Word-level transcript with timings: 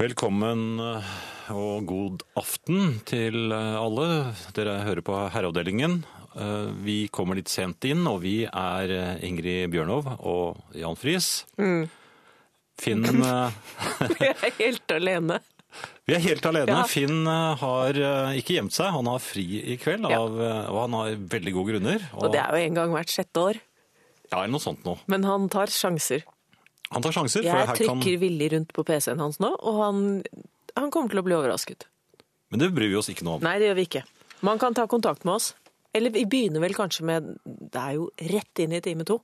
Velkommen 0.00 0.80
eh, 0.80 1.08
og 1.52 1.84
god 1.90 2.22
aften 2.40 2.94
til 3.08 3.50
eh, 3.52 3.74
alle. 3.76 4.06
Dere 4.56 4.78
hører 4.86 5.04
på 5.04 5.16
Herreavdelingen. 5.34 5.98
Eh, 6.40 6.70
Vi 6.86 6.94
kommer 7.12 7.36
litt 7.36 7.52
sent 7.52 7.84
inn, 7.84 8.06
og 8.08 8.22
vi 8.24 8.46
er 8.48 8.94
Ingrid 9.26 9.68
Bjørnov 9.74 10.08
og 10.16 10.62
Jan 10.78 10.96
Friis. 10.96 11.28
Finn 12.80 13.04
Vi 13.12 14.30
er 14.30 14.56
helt 14.62 14.96
alene. 14.96 15.40
Vi 16.08 16.16
er 16.16 16.24
helt 16.24 16.48
alene. 16.48 16.78
Ja. 16.80 16.86
Finn 16.88 17.28
har 17.28 18.00
ikke 18.40 18.56
gjemt 18.56 18.74
seg. 18.74 18.88
Han 18.96 19.10
har 19.12 19.20
fri 19.22 19.44
i 19.74 19.76
kveld, 19.78 20.08
Ja. 20.08 20.22
av, 20.24 20.40
og 20.72 20.80
han 20.86 20.96
har 20.96 21.20
veldig 21.36 21.52
gode 21.58 21.74
grunner. 21.76 22.08
Og 22.16 22.32
det 22.32 22.40
er 22.40 22.56
jo 22.56 22.64
en 22.70 22.80
gang 22.80 22.96
hvert 22.96 23.12
sjette 23.12 23.44
år. 23.52 23.60
Ja, 24.30 24.40
eller 24.40 24.56
noe 24.56 24.64
sånt 24.64 24.82
nå. 24.88 24.96
Men 25.12 25.28
han 25.28 25.50
tar 25.52 25.68
sjanser. 25.70 26.24
Han 26.90 27.04
tar 27.04 27.14
sjanser. 27.14 27.46
Jeg 27.46 27.66
trykker 27.70 28.02
kan... 28.02 28.20
villig 28.24 28.50
rundt 28.54 28.74
på 28.74 28.84
PC-en 28.86 29.22
hans 29.22 29.38
nå, 29.42 29.52
og 29.54 29.78
han, 29.78 30.04
han 30.76 30.90
kommer 30.90 31.12
til 31.12 31.22
å 31.22 31.26
bli 31.26 31.36
overrasket. 31.38 31.86
Men 32.50 32.64
det 32.64 32.72
bryr 32.74 32.90
vi 32.90 32.98
oss 32.98 33.10
ikke 33.12 33.26
noe 33.26 33.38
om. 33.38 33.46
Nei, 33.46 33.58
det 33.62 33.70
gjør 33.70 33.78
vi 33.78 33.86
ikke. 33.86 34.04
Man 34.46 34.58
kan 34.58 34.74
ta 34.74 34.88
kontakt 34.90 35.26
med 35.28 35.36
oss. 35.38 35.52
Eller 35.94 36.12
vi 36.14 36.22
begynner 36.30 36.62
vel 36.62 36.74
kanskje 36.76 37.02
med 37.02 37.32
Det 37.42 37.80
er 37.80 37.96
jo 37.96 38.04
rett 38.30 38.62
inn 38.62 38.74
i 38.76 38.80
time 38.82 39.06
to. 39.06 39.18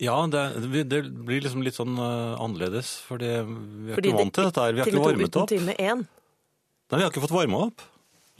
Ja, 0.00 0.14
det, 0.30 0.42
det 0.88 1.00
blir 1.12 1.42
liksom 1.44 1.64
litt 1.66 1.76
sånn 1.76 1.98
uh, 2.00 2.38
annerledes, 2.40 2.94
for 3.04 3.20
vi 3.20 3.28
er 3.36 3.98
Fordi 3.98 4.12
ikke 4.14 4.22
vant 4.22 4.34
til 4.38 4.46
dette 4.48 4.64
her. 4.64 4.72
Vi 4.72 4.80
har 4.80 4.88
ikke 4.88 5.02
varmet 5.04 5.38
opp. 5.42 5.50
time 5.50 5.74
én. 5.76 6.04
Nei, 6.06 6.96
vi 6.96 7.04
har 7.04 7.10
ikke 7.12 7.24
fått 7.26 7.34
varma 7.36 7.66
opp. 7.66 7.84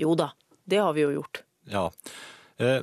Jo 0.00 0.14
da, 0.16 0.30
det 0.64 0.80
har 0.80 0.94
vi 0.96 1.04
jo 1.04 1.10
gjort. 1.18 1.42
Ja. 1.68 1.84
Eh, 2.60 2.82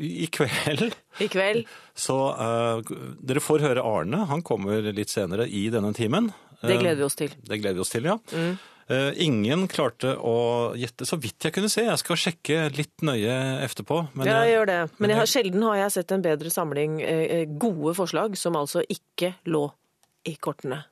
I 0.00 0.26
kveld 0.32 0.94
I 1.20 1.26
kveld. 1.28 1.66
så 1.94 2.14
uh, 2.32 2.80
Dere 3.20 3.42
får 3.44 3.60
høre 3.66 3.82
Arne. 3.84 4.22
Han 4.30 4.40
kommer 4.46 4.80
litt 4.92 5.12
senere 5.12 5.44
i 5.48 5.66
denne 5.74 5.92
timen. 5.96 6.30
Det 6.62 6.76
Eh, 6.76 6.80
gleder 6.80 6.96
vi 7.02 7.04
oss 7.08 7.16
til. 7.18 7.32
Det 7.42 7.58
gleder 7.60 7.74
vi 7.74 7.82
oss 7.82 7.90
til, 7.90 8.04
ja. 8.06 8.16
Eh, 8.92 9.12
ingen 9.24 9.66
klarte 9.70 10.12
å 10.18 10.72
gjette, 10.78 11.06
så 11.08 11.16
vidt 11.20 11.46
jeg 11.48 11.52
kunne 11.56 11.68
se. 11.70 11.84
Jeg 11.86 11.98
skal 11.98 12.16
sjekke 12.18 12.58
litt 12.76 13.02
nøye 13.02 13.34
etterpå. 13.64 13.98
Men 14.14 14.26
ja, 14.30 14.40
jeg- 14.44 14.54
gjør 14.56 14.66
det. 14.70 14.78
Men 14.78 14.96
men 15.00 15.10
jeg 15.10 15.16
har, 15.18 15.26
jeg- 15.26 15.32
sjelden 15.44 15.62
har 15.68 15.76
jeg 15.82 15.92
sett 15.92 16.12
en 16.12 16.22
bedre 16.22 16.50
samling 16.50 17.00
eh, 17.02 17.24
eh, 17.40 17.44
gode 17.46 17.94
forslag 17.98 18.36
som 18.38 18.54
altså 18.56 18.82
ikke 18.88 19.34
lå 19.46 19.64
i 20.26 20.36
kortene. 20.36 20.84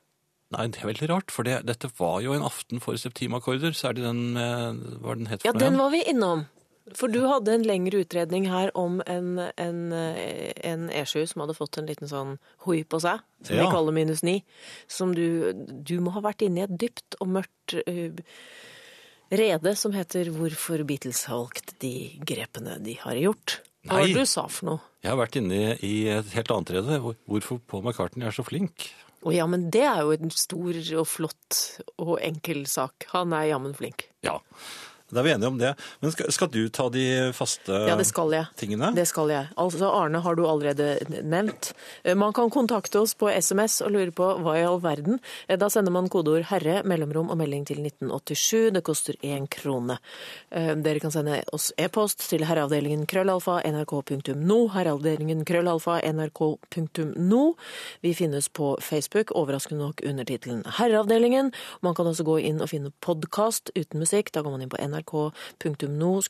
Nei, 0.51 0.67
det 0.67 0.81
er 0.83 0.87
veldig 0.91 1.07
rart, 1.09 1.31
for 1.31 1.43
det, 1.47 1.61
dette 1.65 1.87
var 1.97 2.19
jo 2.21 2.33
en 2.33 2.43
aften 2.43 2.81
for 2.83 2.93
septimakkorder. 2.99 3.71
Særlig 3.71 4.03
den 4.03 4.33
Hva 4.35 4.99
var 5.07 5.15
den 5.15 5.27
het 5.31 5.45
Ja, 5.45 5.53
for 5.53 5.59
noe 5.59 5.69
den 5.69 5.77
var 5.79 5.89
vi 5.91 6.03
innom. 6.11 6.45
For 6.97 7.07
du 7.13 7.19
hadde 7.27 7.53
en 7.53 7.63
lengre 7.63 8.01
utredning 8.03 8.47
her 8.49 8.71
om 8.75 9.01
en, 9.05 9.37
en, 9.57 9.81
en 9.93 10.89
E7 10.89 11.27
som 11.29 11.41
hadde 11.43 11.53
fått 11.55 11.77
en 11.77 11.85
liten 11.87 12.09
sånn 12.09 12.37
hoi 12.65 12.81
på 12.83 12.99
seg, 12.99 13.21
som 13.45 13.55
Ja. 13.55 13.65
vi 13.67 13.71
kaller 13.75 13.93
minus 13.95 14.23
ni. 14.23 14.43
Som 14.87 15.13
du 15.15 15.53
Du 15.53 15.99
må 16.01 16.11
ha 16.11 16.21
vært 16.21 16.41
inne 16.41 16.61
i 16.61 16.63
et 16.65 16.77
dypt 16.77 17.15
og 17.21 17.27
mørkt 17.37 17.77
eh, 17.85 18.11
rede 19.31 19.75
som 19.77 19.91
heter 19.93 20.25
'Hvorfor 20.33 20.83
Beatles 20.85 21.25
valgt 21.29 21.77
de 21.79 22.17
grepene 22.25 22.79
de 22.83 22.93
har 22.95 23.13
gjort'. 23.13 23.59
Hva 23.85 23.97
var 24.01 24.07
det 24.07 24.13
du 24.17 24.25
sa 24.25 24.47
for 24.47 24.65
noe? 24.65 24.79
Jeg 25.01 25.09
har 25.11 25.17
vært 25.17 25.35
inne 25.37 25.77
i 25.81 26.07
et 26.09 26.25
helt 26.33 26.51
annet 26.51 26.69
rede. 26.69 26.99
hvor- 27.01 27.15
Hvorfor 27.27 27.59
Paul 27.67 27.81
McCartney 27.83 28.27
er 28.27 28.31
så 28.31 28.43
flink. 28.45 28.91
Å 29.23 29.31
ja, 29.33 29.45
men 29.47 29.69
det 29.69 29.81
er 29.83 30.01
jo 30.01 30.11
en 30.11 30.29
stor 30.31 30.73
og 30.99 31.07
flott 31.07 31.79
og 31.99 32.19
enkel 32.21 32.65
sak. 32.65 33.05
Han 33.13 33.33
er 33.33 33.49
jammen 33.53 33.73
flink. 33.75 34.09
Ja, 34.23 34.39
da 35.11 35.19
er 35.19 35.23
vi 35.27 35.31
enige 35.35 35.47
om 35.51 35.57
det. 35.59 35.73
Men 36.01 36.11
skal, 36.11 36.31
skal 36.31 36.47
du 36.53 36.69
ta 36.69 36.89
de 36.89 37.03
faste 37.33 37.71
Ja, 37.87 37.95
det 37.99 38.05
skal 38.07 38.31
jeg. 38.31 38.45
tingene? 38.57 38.93
Det 38.95 39.07
skal 39.07 39.29
jeg. 39.29 39.47
Altså, 39.57 39.89
Arne 39.91 40.19
har 40.23 40.35
du 40.35 40.45
allerede 40.47 40.97
nevnt. 41.23 41.73
Eh, 42.03 42.15
Man 42.15 42.33
kan 42.33 42.49
kontakte 42.49 42.99
oss 43.01 43.13
på 43.15 43.29
SMS 43.29 43.81
og 43.81 43.91
lure 43.91 44.11
på 44.11 44.27
hva 44.41 44.55
i 44.57 44.63
all 44.65 44.79
verden. 44.79 45.19
Eh, 45.47 45.57
Da 45.57 45.67
sender 45.69 45.91
man 45.91 46.07
kodeord 46.09 46.43
'herre', 46.49 46.83
mellomrom 46.83 47.29
og 47.29 47.37
melding 47.37 47.65
til 47.67 47.77
1987. 47.83 48.71
Det 48.71 48.83
koster 48.83 49.13
én 49.23 49.47
krone. 49.49 49.97
Eh, 50.51 50.75
Dere 50.75 50.99
kan 50.99 51.11
sende 51.11 51.43
oss 51.53 51.71
e-post 51.77 52.29
til 52.29 52.45
herreavdelingen 52.45 53.05
krøllalfa 53.05 53.61
nrk.no. 53.65 54.67
Herreavdelingen 54.69 55.45
krøllalfa 55.45 55.99
nrk.no. 56.11 57.55
Vi 58.01 58.13
finnes 58.13 58.49
på 58.49 58.77
Facebook, 58.81 59.31
overraskende 59.31 59.81
nok 59.85 60.01
under 60.05 60.23
tittelen 60.25 60.63
Herreavdelingen. 60.65 61.51
Man 61.81 61.95
kan 61.95 62.05
også 62.07 62.23
gå 62.27 62.39
inn 62.41 62.61
og 62.61 62.69
finne 62.69 62.91
podkast 63.01 63.71
uten 63.75 63.99
musikk. 63.99 64.31
Da 64.31 64.41
går 64.41 64.51
man 64.51 64.61
inn 64.61 64.69
på 64.71 64.79
nrk.no 65.01 66.21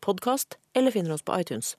podkast, 0.00 0.56
eller 0.74 0.90
finner 0.90 1.12
oss 1.12 1.22
på 1.22 1.40
iTunes. 1.40 1.76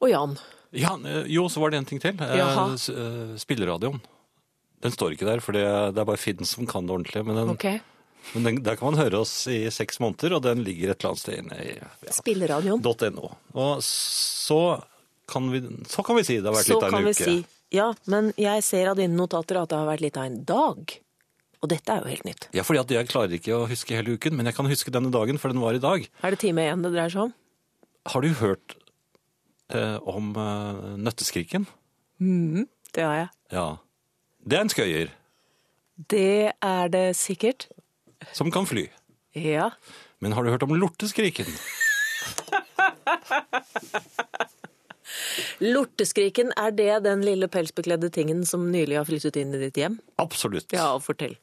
Og 0.00 0.10
Jan, 0.10 0.38
Ja, 0.70 0.98
eh, 1.06 1.24
jo, 1.26 1.48
så 1.48 1.60
var 1.60 1.70
det 1.70 1.78
en 1.78 1.84
ting 1.84 2.00
til. 2.00 2.16
Eh, 2.20 2.36
Jaha. 2.38 2.72
eh, 2.74 3.36
Spilleradioen. 3.38 4.00
Den 4.82 4.92
står 4.92 5.14
ikke 5.14 5.26
der, 5.26 5.40
for 5.40 5.52
det, 5.52 5.64
er 5.64 6.04
bare 6.04 6.16
Finn 6.20 6.44
som 6.44 6.66
kan 6.66 6.86
det 6.86 6.92
ordentlig. 6.92 7.24
Men, 7.24 7.36
den, 7.36 7.50
okay. 7.50 7.80
men 8.34 8.44
den, 8.44 8.62
der 8.62 8.76
kan 8.76 8.92
man 8.92 9.00
høre 9.00 9.20
oss 9.22 9.46
i 9.46 9.70
seks 9.70 9.98
måneder, 10.00 10.36
og 10.36 10.42
den 10.42 10.64
ligger 10.64 10.90
et 10.92 11.00
eller 11.00 11.14
annet 11.14 11.22
sted 11.22 11.38
inne 11.40 11.56
i 11.62 11.72
ja, 11.78 12.12
Spilleradioen. 12.12 12.82
.no. 13.14 13.30
Og 13.54 13.82
så 13.82 14.82
kan, 15.26 15.50
vi, 15.50 15.62
så 15.88 16.02
kan 16.02 16.16
vi 16.16 16.24
si 16.24 16.40
det 16.40 16.50
har 16.50 16.58
vært 16.58 16.68
Så 16.68 16.76
litt 16.76 16.84
av 16.84 16.90
kan 16.90 17.00
en 17.00 17.08
vi 17.08 17.16
uke. 17.16 17.24
si 17.24 17.44
ja, 17.74 17.88
men 18.06 18.30
jeg 18.38 18.62
ser 18.62 18.92
av 18.92 18.98
dine 18.98 19.16
notater 19.18 19.58
at 19.58 19.72
det 19.72 19.78
har 19.80 19.88
vært 19.88 20.04
litt 20.04 20.16
av 20.20 20.28
en 20.28 20.42
dag. 20.46 20.92
Og 21.64 21.70
dette 21.72 21.92
er 21.92 22.02
jo 22.04 22.10
helt 22.12 22.26
nytt. 22.28 22.48
Ja, 22.54 22.62
fordi 22.66 22.80
at 22.82 22.90
jeg 22.92 23.08
klarer 23.10 23.32
ikke 23.38 23.54
å 23.56 23.66
huske 23.70 23.96
hele 23.96 24.16
uken, 24.18 24.36
men 24.36 24.46
jeg 24.50 24.56
kan 24.58 24.68
huske 24.70 24.92
denne 24.94 25.10
dagen, 25.14 25.38
for 25.40 25.48
den 25.52 25.62
var 25.62 25.74
i 25.76 25.82
dag. 25.82 26.04
Er 26.22 26.34
det 26.34 26.40
time 26.42 26.66
én 26.68 26.82
det 26.84 26.92
dreier 26.94 27.12
seg 27.12 27.22
om? 27.28 27.32
Har 28.12 28.22
du 28.22 28.28
hørt 28.38 28.76
eh, 29.74 29.96
om 30.06 30.32
eh, 30.36 30.82
nøtteskriken? 31.00 31.66
Det 32.20 33.02
har 33.04 33.16
jeg. 33.22 33.28
Ja. 33.52 33.66
Det 34.46 34.56
er 34.56 34.62
en 34.64 34.70
skøyer 34.72 35.10
Det 36.12 36.52
er 36.54 36.88
det 36.92 37.06
sikkert. 37.18 37.66
som 38.32 38.50
kan 38.50 38.66
fly. 38.68 38.86
Ja. 39.36 39.70
Men 40.20 40.32
har 40.32 40.44
du 40.44 40.50
hørt 40.50 40.62
om 40.64 40.72
lorteskriken? 40.76 41.46
Lorteskriken, 45.60 46.52
er 46.56 46.72
det 46.76 46.90
den 47.06 47.22
lille 47.24 47.48
pelsbekledde 47.48 48.10
tingen 48.12 48.44
som 48.48 48.66
nylig 48.72 48.98
har 48.98 49.06
flyttet 49.08 49.36
inn 49.40 49.54
i 49.56 49.60
ditt 49.66 49.78
hjem? 49.80 49.98
Absolutt. 50.20 50.72
Ja, 50.74 50.90
fortell. 51.02 51.36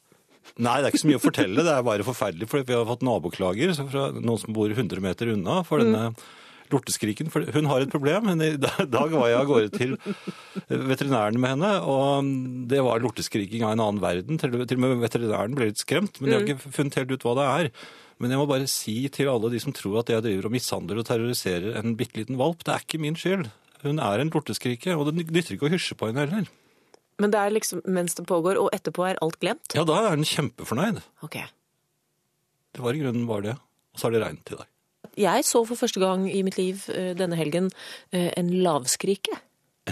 Nei, 0.61 0.77
det 0.79 0.87
er 0.87 0.93
ikke 0.93 1.01
så 1.01 1.09
mye 1.09 1.19
å 1.19 1.23
fortelle. 1.23 1.65
Det 1.65 1.73
er 1.73 1.85
bare 1.87 2.05
forferdelig, 2.05 2.47
for 2.51 2.65
vi 2.67 2.75
har 2.77 2.87
fått 2.89 3.05
naboklager 3.05 3.73
fra 3.79 4.07
noen 4.15 4.41
som 4.41 4.55
bor 4.55 4.71
100 4.71 5.01
meter 5.03 5.31
unna 5.33 5.61
for 5.67 5.81
denne 5.83 6.11
lorteskriken. 6.73 7.31
For 7.33 7.45
hun 7.55 7.69
har 7.69 7.83
et 7.83 7.93
problem. 7.93 8.29
Men 8.29 8.43
i 8.45 8.51
dag 8.59 9.15
var 9.15 9.29
jeg 9.29 9.39
av 9.39 9.49
gårde 9.49 9.73
til 9.75 9.97
veterinæren 10.69 11.39
med 11.41 11.55
henne, 11.55 11.73
og 11.81 12.29
det 12.71 12.83
var 12.85 13.03
lorteskriking 13.03 13.65
av 13.65 13.75
en 13.75 13.83
annen 13.87 14.03
verden. 14.03 14.39
Til 14.41 14.53
og 14.53 14.79
med 14.83 15.03
veterinæren 15.03 15.57
ble 15.57 15.71
litt 15.71 15.81
skremt, 15.81 16.21
men 16.21 16.31
jeg 16.31 16.39
har 16.39 16.47
ikke 16.47 16.73
funnet 16.77 17.01
helt 17.01 17.13
ut 17.15 17.27
hva 17.27 17.35
det 17.39 17.49
er. 17.49 17.73
Men 18.21 18.31
jeg 18.31 18.39
må 18.39 18.47
bare 18.47 18.69
si 18.69 18.95
til 19.11 19.31
alle 19.31 19.49
de 19.51 19.59
som 19.59 19.73
tror 19.75 19.99
at 20.03 20.11
jeg 20.13 20.23
driver 20.23 20.47
og 20.47 20.53
mishandler 20.53 21.01
og 21.01 21.07
terroriserer 21.09 21.79
en 21.81 21.95
bitte 21.99 22.21
liten 22.21 22.37
valp, 22.39 22.61
det 22.63 22.75
er 22.75 22.85
ikke 22.85 23.01
min 23.01 23.17
skyld. 23.19 23.49
Hun 23.83 23.99
er 23.99 24.21
en 24.21 24.31
lorteskrike, 24.31 24.93
og 24.95 25.09
det 25.09 25.17
nytter 25.19 25.57
ikke 25.57 25.67
å 25.67 25.73
hysje 25.73 25.97
på 25.99 26.07
henne 26.07 26.23
heller. 26.23 26.51
Men 27.21 27.33
det 27.33 27.39
er 27.39 27.53
liksom 27.53 27.83
mens 27.85 28.17
det 28.17 28.25
pågår, 28.29 28.57
og 28.61 28.73
etterpå 28.75 29.05
er 29.09 29.21
alt 29.23 29.39
glemt? 29.43 29.75
Ja, 29.77 29.85
da 29.87 29.99
er 30.01 30.17
den 30.17 30.27
kjempefornøyd. 30.27 31.01
Ok. 31.25 31.39
Det 32.73 32.81
var 32.81 32.97
i 32.97 33.03
grunnen 33.03 33.27
bare 33.29 33.47
det. 33.51 33.57
Og 33.93 33.99
så 33.99 34.07
har 34.07 34.15
det 34.15 34.23
regnet 34.25 34.53
i 34.53 34.59
dag. 34.59 34.69
Jeg 35.19 35.45
så 35.45 35.61
for 35.69 35.77
første 35.77 36.01
gang 36.01 36.25
i 36.31 36.41
mitt 36.45 36.57
liv 36.57 36.87
eh, 36.89 37.11
denne 37.17 37.37
helgen 37.37 37.69
eh, 38.09 38.31
en 38.39 38.49
lavskrike. 38.65 39.35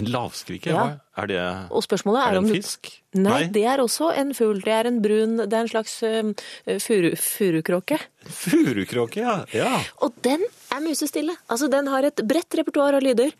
En 0.00 0.08
lavskrike? 0.08 0.72
Ja. 0.72 0.84
Er 1.20 1.28
det, 1.28 1.40
Og 1.70 1.84
spørsmålet 1.84 2.22
er 2.22 2.26
er, 2.26 2.32
det 2.32 2.40
om 2.40 2.46
en 2.48 2.54
du 2.54 2.56
fisk? 2.56 2.88
Nei, 3.12 3.42
det 3.52 3.64
er 3.68 3.82
også 3.82 4.08
en 4.16 4.32
fugl. 4.34 4.62
Det 4.64 4.72
er 4.72 4.88
en 4.88 5.02
brun 5.04 5.36
Det 5.36 5.52
er 5.52 5.66
en 5.66 5.68
slags 5.68 5.98
uh, 6.00 6.32
furu, 6.80 7.10
furukråke. 7.20 7.98
Furukråke, 8.24 9.20
ja. 9.20 9.34
ja. 9.52 9.82
Og 10.00 10.16
den 10.24 10.46
er 10.72 10.80
musestille. 10.80 11.36
Altså, 11.46 11.68
den 11.68 11.92
har 11.92 12.08
et 12.08 12.24
bredt 12.24 12.56
repertoar 12.56 12.96
av 12.96 13.04
lyder, 13.04 13.36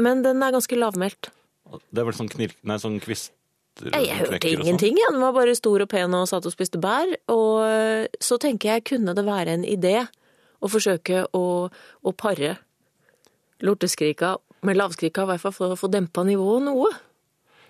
men 0.00 0.24
den 0.24 0.40
er 0.40 0.56
ganske 0.56 0.80
lavmælt. 0.80 1.28
Det 1.70 2.02
er 2.02 2.08
vel 2.08 2.16
sånn 2.16 2.30
knirk... 2.32 2.58
Nei, 2.68 2.78
sånn 2.82 2.98
kvist... 3.02 3.32
Jeg, 3.80 4.18
hørte 4.18 4.36
sånn. 4.36 4.66
ingenting. 4.66 4.98
Ja. 5.00 5.12
Den 5.14 5.22
var 5.24 5.32
bare 5.36 5.54
stor 5.56 5.84
og 5.84 5.88
pen 5.88 6.12
og 6.16 6.26
satt 6.28 6.44
og 6.48 6.52
spiste 6.52 6.80
bær. 6.82 7.08
Og 7.32 7.62
eh, 7.64 8.08
så 8.20 8.36
tenker 8.42 8.74
jeg, 8.74 8.86
kunne 8.92 9.14
det 9.16 9.24
være 9.24 9.56
en 9.56 9.64
idé 9.64 10.02
å 10.62 10.70
forsøke 10.70 11.24
å, 11.34 11.46
å 11.70 12.12
pare 12.12 12.58
lorteskrika 13.64 14.36
med 14.66 14.78
lavskrika, 14.78 15.24
i 15.24 15.32
hvert 15.32 15.42
fall 15.42 15.54
for 15.56 15.74
å 15.74 15.78
få 15.78 15.90
dempa 15.90 16.22
nivået 16.26 16.66
noe? 16.68 16.90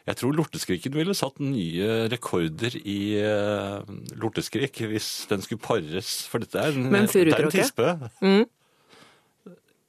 Jeg 0.02 0.18
tror 0.18 0.34
lorteskriken 0.34 0.96
ville 0.96 1.14
satt 1.14 1.38
nye 1.38 2.08
rekorder 2.10 2.74
i 2.80 2.98
uh, 3.22 3.86
lorteskrik 4.18 4.82
hvis 4.90 5.28
den 5.30 5.44
skulle 5.44 5.62
pares, 5.62 6.24
for 6.26 6.42
dette 6.42 6.58
er 6.58 6.74
en, 6.74 6.88
det 6.90 7.04
er 7.22 7.46
en 7.46 7.54
tispe. 7.54 7.86
tispe. 7.94 8.42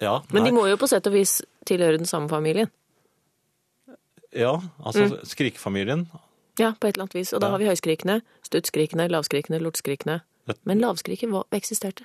Ja, 0.04 0.20
Men 0.36 0.46
de 0.46 0.54
må 0.54 0.68
jo 0.70 0.78
på 0.78 0.90
sett 0.92 1.08
og 1.10 1.16
vis 1.16 1.40
tilhøre 1.66 1.98
den 1.98 2.10
samme 2.10 2.30
familien. 2.30 2.70
Ja, 4.36 4.60
altså 4.86 5.08
Mm. 5.10 5.20
skrikefamilien. 5.26 6.08
Ja, 6.60 6.72
på 6.80 6.88
et 6.88 6.96
eller 6.96 7.04
annet 7.08 7.14
vis. 7.16 7.34
Og 7.34 7.42
da 7.42 7.48
Ja. 7.48 7.52
har 7.52 7.60
vi 7.60 7.66
høyskrikene, 7.66 8.22
stuttskrikende, 8.44 9.10
lavskrikene, 9.10 9.60
lortskrikene. 9.60 10.22
Men 10.66 10.80
lavskriket 10.82 11.30
var, 11.32 11.46
eksisterte. 11.52 12.04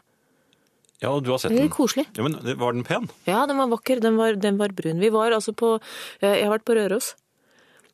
Ja, 1.03 1.11
og 1.11 1.25
du 1.25 1.31
har 1.31 1.39
sett 1.39 1.51
Det 1.51 1.59
er 1.59 1.69
den. 1.69 1.71
koselig. 1.71 2.07
Ja, 2.17 2.23
men 2.23 2.33
Var 2.59 2.73
den 2.73 2.83
pen? 2.85 3.09
Ja, 3.27 3.47
den 3.47 3.57
var 3.57 3.67
vakker. 3.69 4.01
Den 4.01 4.17
var, 4.17 4.33
den 4.35 4.57
var 4.59 4.69
brun. 4.69 4.99
Vi 5.01 5.11
var 5.11 5.31
altså 5.31 5.53
på 5.55 5.81
eh, 6.23 6.35
Jeg 6.41 6.45
har 6.45 6.59
vært 6.59 6.65
på 6.65 6.75
Røros. 6.75 7.15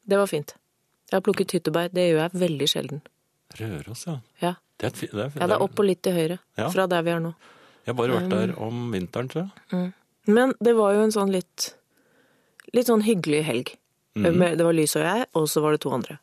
Det 0.09 0.17
var 0.17 0.27
fint. 0.27 0.55
Jeg 1.11 1.17
har 1.17 1.21
plukket 1.21 1.51
hyttebær. 1.53 1.91
Det 1.93 2.11
gjør 2.13 2.31
jeg 2.31 2.31
veldig 2.33 2.69
sjelden. 2.69 3.03
Røros, 3.59 4.07
ja. 4.07 4.21
Ja, 4.41 4.55
Det 4.79 4.87
er, 4.87 5.07
det 5.07 5.15
er, 5.15 5.41
ja 5.41 5.47
det 5.47 5.55
er 5.57 5.63
opp 5.63 5.79
og 5.79 5.85
litt 5.85 6.03
til 6.03 6.13
høyre 6.13 6.39
Ja. 6.59 6.69
fra 6.71 6.87
der 6.87 7.03
vi 7.03 7.11
er 7.11 7.21
nå. 7.21 7.35
Jeg 7.87 7.95
har 7.95 7.95
bare 7.95 8.21
vært 8.21 8.31
der 8.31 8.55
om 8.63 8.91
vinteren, 8.93 9.29
tror 9.29 9.51
jeg. 9.73 9.93
Men 10.27 10.55
det 10.63 10.75
var 10.75 10.95
jo 10.95 11.03
en 11.03 11.11
sånn 11.13 11.31
litt, 11.31 11.75
litt 12.73 12.87
sånn 12.87 13.03
hyggelig 13.03 13.45
helg. 13.45 13.77
Med- 14.15 14.59
Det 14.59 14.65
var 14.65 14.73
Lys 14.73 14.95
og 14.97 15.03
jeg, 15.03 15.27
og 15.35 15.49
så 15.49 15.61
var 15.63 15.73
det 15.73 15.81
to 15.81 15.91
andre. 15.91 16.19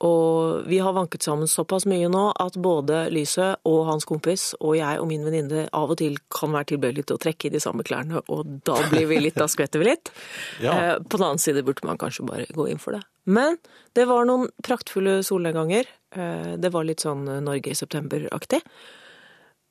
Og 0.00 0.62
vi 0.70 0.78
har 0.78 0.92
vanket 0.94 1.24
sammen 1.26 1.48
såpass 1.50 1.84
mye 1.90 2.06
nå 2.08 2.28
at 2.38 2.54
både 2.62 3.10
Lyse 3.10 3.56
og 3.66 3.86
hans 3.88 4.04
kompis 4.06 4.52
og 4.60 4.76
jeg 4.78 5.00
og 5.00 5.08
min 5.10 5.24
venninne 5.26 5.64
av 5.74 5.90
og 5.90 5.98
til 5.98 6.14
kan 6.30 6.52
være 6.54 6.68
tilbøyelig 6.70 7.04
til 7.08 7.16
å 7.16 7.18
trekke 7.24 7.46
i 7.46 7.50
de 7.50 7.58
samme 7.58 7.82
klærne, 7.82 8.22
og 8.30 8.46
da 8.62 8.76
blir 8.92 9.08
vi 9.10 9.18
litt, 9.18 9.34
da 9.34 9.48
skvetter 9.50 9.82
vi 9.82 9.88
litt. 9.90 10.12
Ja. 10.62 10.70
Eh, 10.94 10.98
På 11.02 11.18
den 11.18 11.26
annen 11.26 11.42
side 11.42 11.64
burde 11.66 11.82
man 11.84 11.98
kanskje 11.98 12.26
bare 12.28 12.46
gå 12.54 12.68
inn 12.70 12.78
for 12.78 12.92
det. 12.94 13.02
Men 13.26 13.58
det 13.98 14.06
var 14.06 14.24
noen 14.24 14.46
praktfulle 14.62 15.18
solnedganger. 15.26 15.90
Eh, 16.14 16.54
Det 16.56 16.70
var 16.72 16.84
litt 16.86 17.00
sånn 17.02 17.26
Norge 17.42 17.66
i 17.74 17.74
september-aktig. 17.74 18.62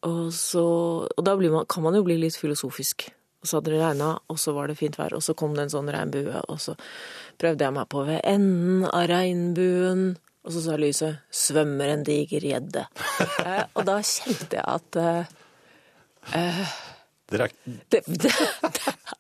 Og, 0.04 0.28
så, 0.36 0.62
og 1.08 1.24
da 1.26 1.38
blir 1.40 1.52
man, 1.52 1.66
kan 1.66 1.84
man 1.84 1.96
jo 1.96 2.04
bli 2.04 2.18
litt 2.20 2.36
filosofisk. 2.38 3.08
Og 3.42 3.50
så 3.50 3.60
hadde 3.60 3.74
det 3.74 3.82
regna, 3.82 4.12
og 4.32 4.40
så 4.42 4.54
var 4.56 4.70
det 4.70 4.80
fint 4.80 4.98
vær, 4.98 5.14
og 5.14 5.24
så 5.24 5.36
kom 5.38 5.54
det 5.56 5.68
en 5.68 5.74
sånn 5.76 5.92
regnbue, 5.94 6.42
og 6.50 6.58
så 6.62 6.74
prøvde 7.38 7.68
jeg 7.68 7.76
meg 7.76 7.90
på 7.92 8.02
ved 8.08 8.24
enden 8.26 8.88
av 8.90 9.06
regnbuen, 9.12 10.08
og 10.48 10.56
så 10.56 10.64
sa 10.64 10.78
lyset 10.80 11.20
'svømmer 11.30 11.92
en 11.92 12.04
diger 12.08 12.42
gjedde'. 12.42 12.88
eh, 13.46 13.64
og 13.76 13.86
da 13.86 14.00
kjente 14.02 14.58
jeg 14.58 14.66
at 14.66 15.00
eh, 15.04 15.36
Dere 17.28 17.48
er, 17.48 17.54
det, 17.92 18.02
det, 18.24 18.32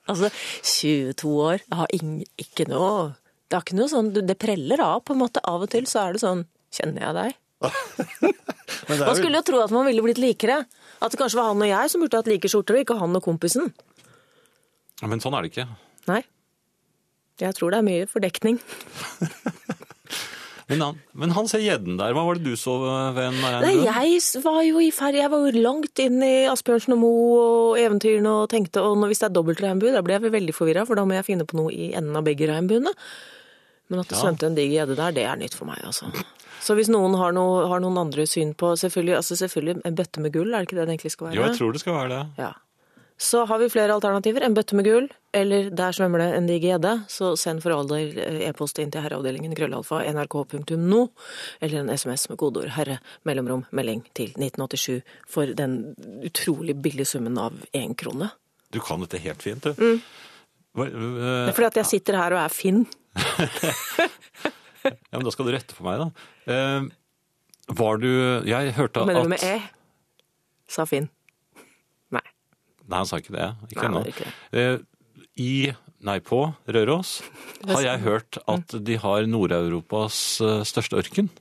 Altså, 0.07 0.29
22 0.63 1.33
år, 1.43 1.59
det 1.63 1.79
har 1.81 1.91
ing, 1.93 2.21
ikke 2.39 2.67
noe 2.71 3.15
Det 3.47 3.57
er 3.57 3.63
ikke 3.63 3.77
noe 3.79 3.91
sånn 3.91 4.13
Det 4.15 4.37
preller 4.39 4.79
av, 4.83 5.01
på 5.03 5.15
en 5.15 5.21
måte. 5.23 5.43
Av 5.43 5.63
og 5.63 5.71
til 5.71 5.87
så 5.87 6.05
er 6.05 6.15
det 6.15 6.23
sånn 6.23 6.45
Kjenner 6.71 7.03
jeg 7.03 7.17
deg? 7.17 7.37
det 8.87 8.99
Man 9.01 9.15
skulle 9.17 9.39
jo 9.39 9.45
tro 9.47 9.61
at 9.63 9.73
man 9.73 9.87
ville 9.87 10.03
blitt 10.03 10.19
likere. 10.21 10.61
At 11.01 11.13
det 11.13 11.19
kanskje 11.19 11.39
var 11.39 11.51
han 11.51 11.63
og 11.63 11.69
jeg 11.69 11.91
som 11.91 12.03
burde 12.03 12.19
hatt 12.19 12.29
like 12.29 12.51
skjorter, 12.51 12.77
og 12.77 12.83
ikke 12.83 12.97
han 12.99 13.17
og 13.17 13.23
kompisen. 13.25 13.71
Men 15.05 15.19
sånn 15.21 15.35
er 15.37 15.45
det 15.45 15.51
ikke. 15.53 15.67
Nei. 16.07 16.23
Jeg 17.37 17.53
tror 17.53 17.69
det 17.69 17.77
er 17.83 17.85
mye 17.85 18.07
fordekning. 18.09 18.57
Men 20.67 20.81
han, 20.83 20.97
men 21.15 21.31
han 21.31 21.45
ser 21.47 21.61
gjedden 21.63 21.95
der. 21.95 22.11
Hva 22.11 22.25
var 22.27 22.35
det 22.35 22.43
du 22.43 22.57
så 22.59 22.73
ved 23.15 23.21
en 23.23 23.37
Nei, 23.39 23.69
jeg 23.85 24.41
var 24.43 24.57
jo 24.67 24.81
i 24.83 24.89
ferd, 24.91 25.15
jeg 25.15 25.31
var 25.31 25.45
jo 25.47 25.61
langt 25.63 26.01
inn 26.03 26.17
i 26.19 26.43
Asbjørnsen 26.51 26.91
og 26.97 26.99
Moe 26.99 27.37
og 27.45 27.77
eventyrene 27.79 28.33
og 28.41 28.49
tenkte 28.51 28.83
og 28.83 28.99
hvis 29.07 29.21
det 29.23 29.29
er 29.29 29.35
dobbelt 29.37 29.61
regnbue, 29.63 29.93
da 29.95 30.01
blir 30.03 30.17
jeg 30.19 30.33
veldig 30.33 30.55
forvirra, 30.57 30.83
for 30.89 30.99
da 30.99 31.05
må 31.07 31.15
jeg 31.15 31.23
finne 31.29 31.47
på 31.47 31.55
noe 31.55 31.71
i 31.71 31.93
enden 31.95 32.19
av 32.19 32.25
begge 32.27 32.49
regnbuene. 32.51 32.91
Men 33.87 34.01
at 34.03 34.09
det 34.11 34.17
Ja. 34.17 34.25
svømte 34.25 34.49
en 34.49 34.59
diger 34.59 34.81
gjedde 34.81 34.97
der, 34.99 35.15
det 35.15 35.23
er 35.23 35.39
nytt 35.39 35.55
for 35.55 35.71
meg, 35.71 35.79
altså. 35.87 36.11
Så 36.59 36.75
hvis 36.75 36.91
noen 36.91 37.15
har, 37.15 37.31
noe, 37.31 37.63
har 37.71 37.79
noen 37.79 37.95
andre 38.03 38.27
syn 38.27 38.51
på 38.53 38.73
Selvfølgelig, 38.75 39.15
altså 39.15 39.39
selvfølgelig 39.39 39.85
en 39.87 39.95
bøtte 39.95 40.19
med 40.19 40.33
gull, 40.35 40.51
er 40.51 40.59
det 40.59 40.67
ikke 40.67 40.81
det 40.81 40.87
det 40.89 40.95
egentlig 40.97 41.11
skal 41.15 41.27
være? 41.29 41.35
Jo, 41.39 41.43
jeg 41.47 41.57
tror 41.61 41.71
det 41.71 41.79
skal 41.85 41.93
være 42.01 42.09
det. 42.11 42.23
Ja. 42.43 42.51
Så 43.17 43.45
har 43.49 43.57
vi 43.57 43.69
flere 43.69 43.93
alternativer. 43.93 44.43
En 44.45 44.53
bøtte 44.53 44.77
med 44.77 44.85
gull, 44.85 45.07
eller 45.33 45.71
der 45.73 45.95
svømmer 45.95 46.21
det 46.21 46.27
en 46.37 46.49
diger 46.49 46.75
gjedde. 46.75 46.91
Så 47.09 47.31
send 47.41 47.63
for 47.63 47.73
all 47.73 47.89
del 47.89 48.19
eh, 48.21 48.43
e-post 48.45 48.77
inn 48.81 48.91
til 48.93 49.01
herreavdelingen 49.01 49.55
krøllalfa 49.57 50.03
nrk.no, 50.11 50.99
eller 51.59 51.79
en 51.81 51.89
SMS 51.97 52.27
med 52.29 52.37
kodeord 52.37 52.69
'herre', 52.75 52.99
mellomrom, 53.25 53.65
melding 53.71 54.03
til 54.13 54.29
1987 54.37 55.01
for 55.25 55.49
den 55.57 55.95
utrolig 56.29 56.77
billige 56.77 57.09
summen 57.09 57.41
av 57.41 57.57
én 57.73 57.97
krone. 57.97 58.29
Du 58.69 58.79
kan 58.79 59.01
dette 59.01 59.17
helt 59.17 59.41
fint, 59.41 59.63
du. 59.63 59.73
Mm. 59.73 60.01
Hva, 60.77 60.85
Det 60.85 60.93
øh, 60.93 61.49
er 61.49 61.55
fordi 61.57 61.71
at 61.71 61.81
jeg 61.81 61.85
sitter 61.85 62.21
her 62.21 62.37
og 62.37 62.43
er 62.43 62.53
Finn. 62.53 62.85
ja, 64.85 65.17
men 65.17 65.25
da 65.25 65.33
skal 65.33 65.45
du 65.47 65.55
rette 65.55 65.73
på 65.73 65.83
meg, 65.87 66.05
da. 66.05 66.07
Uh, 66.45 66.85
var 67.67 67.97
du 67.97 68.07
Jeg 68.45 68.77
hørte 68.77 69.01
at 69.01 69.07
mener 69.07 69.25
du 69.25 69.33
med 69.33 69.41
E? 69.43 69.57
Sa 70.69 70.85
Finn. 70.85 71.09
Nei. 72.87 73.01
Han 73.01 73.09
sa 73.09 73.19
ikke 73.21 73.35
det. 73.35 73.49
Ikke 73.71 73.87
ennå. 73.89 74.03
gjør. 74.07 74.33
Eh, 74.55 74.79
I 75.43 75.51
Nei, 76.07 76.19
på 76.21 76.43
Røros 76.69 77.17
har 77.65 77.81
jeg 77.81 78.03
hørt 78.03 78.37
at 78.47 78.75
de 78.85 78.97
har 79.01 79.25
Nord-Europas 79.27 80.17
eh, 80.45 80.61
største 80.67 80.99
ørken. 80.99 81.31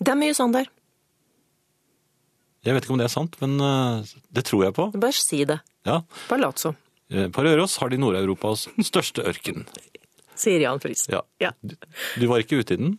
Det 0.00 0.10
er 0.14 0.18
mye 0.18 0.34
sånn 0.36 0.54
der. 0.54 0.70
Jeg 2.64 2.72
vet 2.72 2.86
ikke 2.86 2.94
om 2.96 3.02
det 3.02 3.10
er 3.10 3.12
sant, 3.12 3.36
men 3.42 3.58
eh, 3.60 4.14
det 4.34 4.46
tror 4.48 4.64
jeg 4.64 4.76
på. 4.78 4.88
Bare 4.96 5.16
si 5.18 5.42
det. 5.48 5.58
Ja. 5.86 6.00
Bare 6.30 6.46
lat 6.46 6.62
som. 6.62 6.78
På 7.36 7.44
Røros 7.44 7.76
har 7.82 7.92
de 7.92 8.00
Nord-Europas 8.00 8.66
største 8.88 9.22
ørken. 9.28 9.68
Sier 10.40 10.64
Jan 10.64 10.80
Friis. 10.82 11.04
Ja. 11.12 11.20
Ja. 11.38 11.52
Du, 11.62 12.26
var 12.26 12.42
ikke 12.42 12.58
ute 12.58 12.74
i 12.74 12.80
den? 12.80 12.96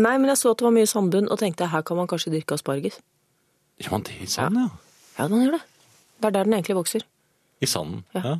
Nei, 0.00 0.16
men 0.18 0.28
jeg 0.32 0.40
så 0.40 0.52
at 0.52 0.60
det 0.60 0.66
var 0.66 0.74
mye 0.74 0.88
sandbunn, 0.90 1.28
og 1.30 1.38
tenkte 1.40 1.68
her 1.70 1.84
kan 1.86 2.00
man 2.00 2.08
kanskje 2.10 2.32
dyrke 2.34 2.56
asparges. 2.58 2.98
Ja, 3.80 3.92
man 3.92 4.04
det 4.08 4.16
er 4.16 4.24
i 4.24 4.28
sand, 4.32 4.58
ja. 4.58 4.68
Ja, 5.16 5.28
man 5.28 5.44
gjør 5.44 5.58
det. 5.58 5.64
Det 6.20 6.28
er 6.30 6.34
der 6.38 6.44
den 6.48 6.56
egentlig 6.58 6.76
vokser. 6.78 7.04
I 7.62 7.66
sanden, 7.70 8.04
Ja. 8.14 8.22
ja. 8.24 8.36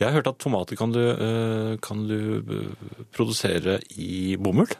Jeg 0.00 0.08
har 0.08 0.14
hørt 0.16 0.28
at 0.30 0.38
tomater 0.40 0.76
kan 0.80 0.92
du, 0.94 1.00
eh, 1.12 1.74
kan 1.84 2.06
du 2.08 2.38
eh, 2.40 2.94
produsere 3.12 3.82
i 4.00 4.34
bomull. 4.40 4.70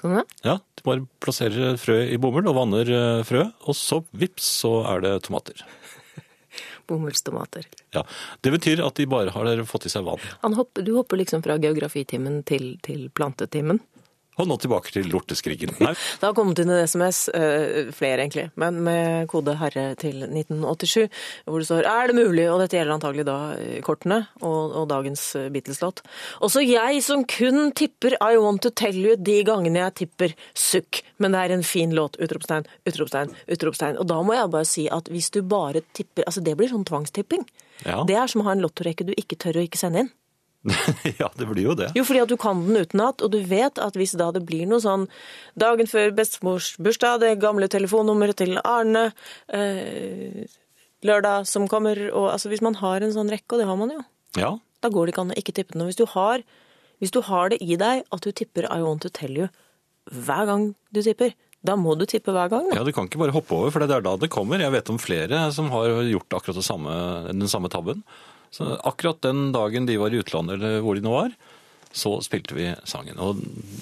Kan 0.00 0.14
du 0.14 0.16
det? 0.16 0.24
Ja, 0.48 0.54
du 0.76 0.82
bare 0.82 1.02
plasserer 1.20 1.76
frø 1.76 1.98
i 2.08 2.16
bomull 2.16 2.48
og 2.48 2.56
vanner 2.56 2.88
eh, 2.88 3.22
frø, 3.28 3.42
og 3.68 3.76
så 3.76 3.98
vips, 4.16 4.46
så 4.62 4.78
er 4.94 5.04
det 5.04 5.12
tomater. 5.28 5.60
Bomullstomater. 6.88 7.66
Ja, 7.92 8.02
Det 8.40 8.52
betyr 8.54 8.80
at 8.86 8.94
de 8.96 9.06
bare 9.10 9.30
har 9.34 9.62
fått 9.68 9.86
i 9.86 9.92
seg 9.92 10.04
vann. 10.06 10.22
Han 10.40 10.54
hopper, 10.56 10.82
du 10.86 10.94
hopper 10.96 11.18
liksom 11.20 11.42
fra 11.44 11.58
geografitimen 11.60 12.42
til, 12.48 12.78
til 12.80 13.08
plantetimen. 13.10 13.80
Og 14.36 14.48
nå 14.48 14.56
tilbake 14.60 14.92
til 14.92 15.08
lorteskrigen. 15.08 15.72
Nei, 15.84 15.94
Det 15.94 16.26
har 16.26 16.34
kommet 16.36 16.60
inn 16.60 16.72
en 16.72 16.84
SMS, 16.84 17.26
eh, 17.36 17.88
flere 17.96 18.20
egentlig, 18.24 18.50
men 18.60 18.82
med 18.84 19.28
kode 19.32 19.56
herre 19.60 19.88
til 20.00 20.26
1987, 20.26 21.08
hvor 21.46 21.62
det 21.62 21.68
står 21.70 21.88
'Er 21.88 22.06
det 22.08 22.16
mulig?' 22.16 22.50
Og 22.52 22.60
dette 22.60 22.76
gjelder 22.76 22.96
antagelig 22.98 23.24
da 23.24 23.38
eh, 23.56 23.80
kortene 23.80 24.26
og, 24.42 24.76
og 24.76 24.88
dagens 24.88 25.24
eh, 25.36 25.48
Beatles-låt. 25.48 26.02
Også 26.44 26.60
jeg 26.60 27.02
som 27.02 27.24
kun 27.24 27.72
tipper 27.72 28.16
'I 28.20 28.36
want 28.36 28.62
to 28.62 28.70
tell 28.70 28.94
you' 28.94 29.16
de 29.16 29.42
gangene 29.42 29.80
jeg 29.80 29.94
tipper 30.04 30.34
sukk. 30.54 31.02
Men 31.18 31.32
det 31.32 31.40
er 31.40 31.54
en 31.54 31.64
fin 31.64 31.90
låt. 31.90 32.20
Utropstegn, 32.20 32.66
utropstegn, 32.84 33.32
utropstegn. 33.48 33.96
Og 33.96 34.06
da 34.06 34.20
må 34.22 34.36
jeg 34.36 34.50
bare 34.50 34.68
si 34.68 34.88
at 34.88 35.08
hvis 35.08 35.30
du 35.30 35.42
bare 35.42 35.80
tipper 35.94 36.24
Altså, 36.26 36.42
det 36.42 36.56
blir 36.56 36.68
sånn 36.68 36.84
tvangstipping. 36.84 37.44
Ja. 37.84 38.04
Det 38.04 38.16
er 38.16 38.26
som 38.26 38.40
å 38.42 38.44
ha 38.48 38.52
en 38.56 38.64
lottorekke 38.64 39.06
du 39.06 39.12
ikke 39.16 39.36
tør 39.38 39.60
å 39.60 39.64
ikke 39.64 39.78
sende 39.78 40.04
inn. 40.04 40.10
ja, 41.20 41.30
det 41.38 41.48
blir 41.48 41.64
jo 41.68 41.74
det. 41.78 41.90
Jo, 41.96 42.04
fordi 42.06 42.22
at 42.24 42.32
du 42.32 42.36
kan 42.40 42.60
den 42.66 42.82
utenat, 42.82 43.22
og 43.24 43.32
du 43.34 43.38
vet 43.46 43.80
at 43.82 43.96
hvis 43.98 44.16
da 44.18 44.30
det 44.34 44.44
blir 44.48 44.66
noe 44.68 44.82
sånn 44.82 45.06
dagen 45.58 45.88
før 45.90 46.14
bestemors 46.16 46.74
bursdag, 46.82 47.22
det 47.22 47.34
gamle 47.42 47.68
telefonnummeret 47.72 48.40
til 48.42 48.58
Arne, 48.62 49.08
eh, 49.54 50.44
lørdag 51.06 51.46
som 51.48 51.68
kommer, 51.70 51.98
og 52.10 52.32
altså 52.34 52.50
hvis 52.52 52.64
man 52.64 52.78
har 52.82 53.04
en 53.04 53.14
sånn 53.14 53.30
rekke, 53.32 53.54
og 53.54 53.62
det 53.62 53.70
har 53.70 53.80
man 53.80 53.94
jo, 53.96 54.04
Ja, 54.36 54.52
da 54.84 54.90
går 54.92 55.06
det 55.06 55.14
ikke 55.14 55.24
an 55.24 55.34
å 55.34 55.40
ikke 55.40 55.54
tippe 55.56 55.74
den. 55.74 55.84
Og 55.84 55.90
hvis 55.90 55.98
du 55.98 56.06
har, 56.12 56.42
hvis 57.00 57.14
du 57.14 57.22
har 57.24 57.50
det 57.52 57.62
i 57.64 57.78
deg 57.80 58.04
at 58.12 58.26
du 58.26 58.32
tipper 58.36 58.68
I 58.68 58.82
want 58.84 59.02
to 59.06 59.12
tell 59.12 59.32
you 59.32 59.48
hver 60.06 60.46
gang 60.46 60.68
du 60.94 61.00
tipper, 61.02 61.32
da 61.66 61.74
må 61.78 61.96
du 61.98 62.04
tippe 62.06 62.30
hver 62.34 62.50
gang. 62.52 62.68
Da. 62.70 62.78
ja, 62.78 62.84
du 62.86 62.92
kan 62.94 63.08
ikke 63.08 63.18
bare 63.24 63.34
hoppe 63.34 63.56
over, 63.56 63.72
for 63.74 63.82
det 63.82 63.90
er 63.90 64.04
da 64.04 64.14
det 64.20 64.30
kommer. 64.30 64.62
Jeg 64.62 64.74
vet 64.74 64.92
om 64.92 65.00
flere 65.02 65.48
som 65.54 65.70
har 65.72 65.98
gjort 66.06 66.38
akkurat 66.38 66.60
det 66.60 66.66
samme, 66.66 66.94
den 67.32 67.50
samme 67.50 67.70
tabben. 67.72 68.04
Så 68.56 68.70
akkurat 68.88 69.20
den 69.26 69.50
dagen 69.52 69.86
de 69.88 69.98
var 70.00 70.14
i 70.14 70.20
utlandet, 70.22 70.56
eller 70.58 70.80
hvor 70.84 70.96
de 70.96 71.04
nå 71.04 71.12
var, 71.12 71.34
så 71.96 72.10
spilte 72.24 72.52
vi 72.56 72.66
sangen. 72.88 73.16
Og 73.24 73.38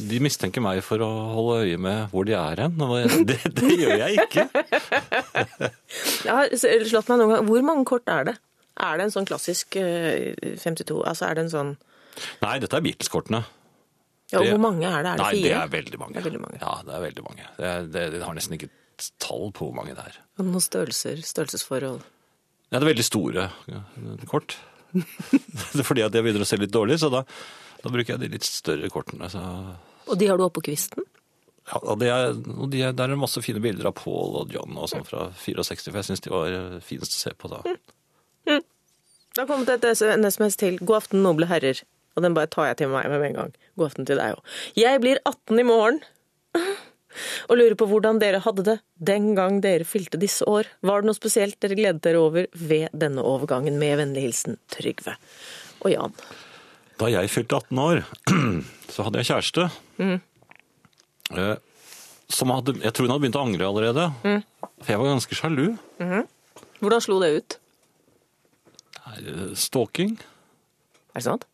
de 0.09 0.19
mistenker 0.23 0.63
meg 0.63 0.81
for 0.87 1.03
å 1.03 1.09
holde 1.35 1.65
øye 1.67 1.79
med 1.83 2.11
hvor 2.13 2.27
de 2.29 2.35
er 2.39 2.63
hen. 2.63 2.77
Det, 3.31 3.39
det 3.59 3.71
gjør 3.81 3.97
jeg 4.05 4.19
ikke. 4.27 4.45
Jeg 6.25 6.31
har 6.31 6.55
slått 6.59 7.11
meg 7.11 7.21
noen 7.21 7.33
gang, 7.37 7.49
hvor 7.49 7.65
mange 7.67 7.87
kort 7.89 8.09
er 8.11 8.29
det? 8.31 8.37
Er 8.85 8.99
det 8.99 9.05
en 9.09 9.13
sånn 9.15 9.27
klassisk 9.29 9.77
eh, 9.79 10.35
52, 10.59 10.97
altså 11.07 11.29
er 11.29 11.37
det 11.39 11.45
en 11.47 11.53
sånn, 11.53 11.75
Nei, 12.43 12.57
dette 12.63 12.79
er 12.79 12.83
Beatles-kortene. 12.85 13.41
ja, 14.31 14.39
og 14.39 14.45
Det- 14.45 14.51
hvor 14.55 14.61
mange 14.63 14.87
er 14.87 15.03
det? 15.03 15.13
Er 15.13 15.19
det 15.19 15.23
Nei, 15.25 15.43
det 15.43 15.53
er 15.59 15.69
veldig 15.73 15.99
mange. 15.99 16.15
Det 16.15 16.21
er 16.23 16.29
veldig 16.31 16.43
mange. 16.45 16.59
Ja, 16.63 16.75
det 16.87 16.95
er 16.95 17.03
veldig 17.09 17.25
mange. 17.27 17.47
Det, 17.59 17.73
det, 17.95 18.05
det 18.15 18.23
har 18.23 18.35
nesten 18.39 18.55
ikke 18.59 18.71
tall 19.23 19.51
på 19.55 19.67
hvor 19.69 19.75
mange 19.75 19.95
det 19.99 20.05
er. 20.07 20.19
Og 20.39 20.47
Noen 20.47 20.63
størrelser, 20.63 21.23
størrelsesforhold. 21.27 22.03
Ja, 22.75 22.81
det 22.81 22.89
er 22.89 22.91
veldig 22.91 23.07
store 23.07 23.49
kort. 24.27 24.57
det 24.95 25.05
er 25.79 25.87
fordi 25.87 26.03
at 26.03 26.15
jeg 26.15 26.27
begynner 26.27 26.43
å 26.43 26.49
se 26.49 26.59
litt 26.59 26.75
dårlig, 26.75 26.99
så 26.99 27.07
da, 27.15 27.21
da 27.85 27.93
bruker 27.95 28.17
jeg 28.17 28.25
de 28.25 28.33
litt 28.33 28.47
større 28.49 28.91
kortene. 28.91 29.31
Så, 29.31 29.43
Og 30.11 30.19
de 30.19 30.27
har 30.27 30.41
du 30.41 30.49
oppå 30.49 30.65
kvisten? 30.67 31.07
ja, 31.71 31.79
og 31.79 32.01
det 32.03 32.11
er, 32.11 32.35
og 32.35 32.67
de 32.75 32.83
er, 32.83 32.93
der 32.93 33.07
er 33.07 33.15
det 33.15 33.23
masse 33.23 33.41
fine 33.47 33.63
bilder 33.63 33.93
av 33.93 33.95
Paul 34.03 34.35
og 34.43 34.51
John 34.53 34.75
og 34.75 34.91
sånn 34.91 35.07
fra 35.07 35.29
64, 35.39 35.87
for 35.87 36.01
jeg 36.03 36.09
syns 36.11 36.25
de 36.27 36.33
var 36.35 36.51
eh, 36.51 36.81
finest 36.85 37.15
å 37.15 37.23
se 37.23 37.33
på 37.39 37.49
da. 37.55 37.63
Det 38.45 39.43
har 39.43 39.49
kommet 39.49 39.71
et, 39.73 39.87
SMS 39.95 40.59
til. 40.61 40.77
God 40.83 41.01
aften, 41.01 41.23
noble 41.25 41.49
herrer. 41.51 41.81
Og 42.15 42.23
den 42.23 42.35
bare 42.37 42.51
tar 42.51 42.69
jeg 42.69 42.83
til 42.83 42.93
meg 42.93 43.09
med 43.11 43.25
en 43.31 43.39
gang. 43.39 43.55
God 43.79 43.89
aften 43.89 44.07
til 44.07 44.21
deg 44.21 44.37
òg. 44.37 44.53
Jeg 44.79 45.01
blir 45.03 45.19
18 45.27 45.59
i 45.59 45.65
morgen. 45.67 46.03
Og 47.49 47.59
lurer 47.59 47.77
på 47.79 47.89
hvordan 47.91 48.21
dere 48.23 48.43
hadde 48.45 48.65
det 48.67 48.79
den 49.11 49.33
gang 49.39 49.61
dere 49.65 49.87
fylte 49.89 50.21
disse 50.21 50.47
år. 50.51 50.69
Var 50.85 51.03
det 51.03 51.11
noe 51.11 51.19
spesielt 51.19 51.59
dere 51.63 51.79
gledet 51.79 52.03
dere 52.05 52.23
over 52.23 52.49
ved 52.53 52.95
denne 52.97 53.25
overgangen? 53.25 53.79
Med 53.81 53.99
vennlig 54.01 54.27
hilsen 54.29 54.59
Trygve. 54.73 55.17
Og 55.85 55.93
Jan. 55.93 56.17
Da 57.01 57.11
jeg 57.11 57.33
fylte 57.33 57.59
18 57.59 57.83
år, 57.83 58.03
så 58.95 59.07
hadde 59.07 59.23
jeg 59.23 59.31
kjæreste. 59.33 59.69
Mm. 59.99 60.19
Eh, 61.35 61.57
som 62.35 62.53
hadde, 62.55 62.77
jeg 62.83 62.95
tror 62.95 63.07
hun 63.07 63.15
hadde 63.15 63.25
begynt 63.27 63.41
å 63.41 63.45
angre 63.45 63.69
allerede. 63.69 64.09
Mm. 64.23 64.45
For 64.81 64.93
jeg 64.95 65.03
var 65.03 65.13
ganske 65.13 65.39
sjalu. 65.39 65.67
Hvordan 66.81 67.05
slo 67.05 67.19
det 67.23 67.33
ut? 67.39 67.59
Eh, 69.15 69.51
Stalking. 69.59 70.17
Er 71.15 71.21
det 71.21 71.27
sant? 71.27 71.47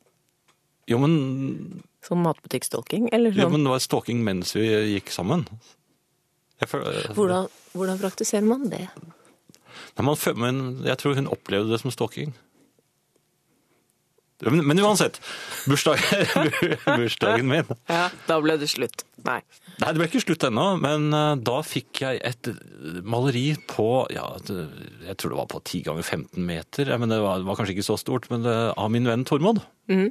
Jo, 0.90 0.98
men, 1.02 1.82
Sånn 2.06 2.22
matbutikkstalking? 2.24 3.08
Eller 3.12 3.34
jo, 3.34 3.42
sånn? 3.44 3.52
men 3.58 3.64
det 3.66 3.72
var 3.74 3.82
stalking 3.84 4.22
mens 4.24 4.54
vi 4.56 4.66
gikk 4.96 5.10
sammen. 5.12 5.46
Jeg, 6.60 6.68
føl- 6.68 6.86
Hvordan, 7.16 7.48
hvordan 7.74 7.98
praktiserer 8.00 8.44
man 8.46 8.68
det? 8.72 8.86
Nei, 9.96 10.04
man, 10.06 10.16
men 10.40 10.62
jeg 10.86 10.96
tror 11.00 11.14
hun 11.18 11.28
opplevde 11.32 11.72
det 11.74 11.80
som 11.82 11.92
stalking. 11.92 12.32
Men, 14.40 14.62
men 14.64 14.78
uansett. 14.80 15.18
Bursdag, 15.68 16.00
bursdagen 16.96 17.48
min. 17.50 17.68
Ja, 17.90 18.06
Da 18.28 18.38
ble 18.40 18.54
det 18.60 18.70
slutt. 18.72 19.02
Nei. 19.26 19.42
Nei, 19.82 19.90
det 19.92 19.98
ble 20.00 20.06
ikke 20.08 20.22
slutt 20.24 20.46
ennå, 20.48 20.64
men 20.80 21.10
eh, 21.12 21.34
da 21.44 21.58
fikk 21.66 22.00
jeg 22.06 22.22
et 22.24 22.48
eh, 22.48 23.02
maleri 23.04 23.50
på 23.68 23.88
ja, 24.14 24.24
jeg 24.40 25.18
tror 25.20 25.34
det 25.34 25.40
var 25.42 25.50
på 25.52 25.60
10 25.60 25.82
ganger 25.90 26.06
15 26.08 26.40
meter. 26.48 26.92
Men 27.02 27.12
det 27.12 27.18
var, 27.20 27.44
var 27.44 27.58
kanskje 27.60 27.76
ikke 27.76 27.84
så 27.90 27.98
stort, 28.00 28.30
men 28.32 28.46
det, 28.48 28.56
av 28.80 28.88
min 28.96 29.08
venn 29.12 29.26
Tormod. 29.28 29.60
Mhm. 29.92 30.08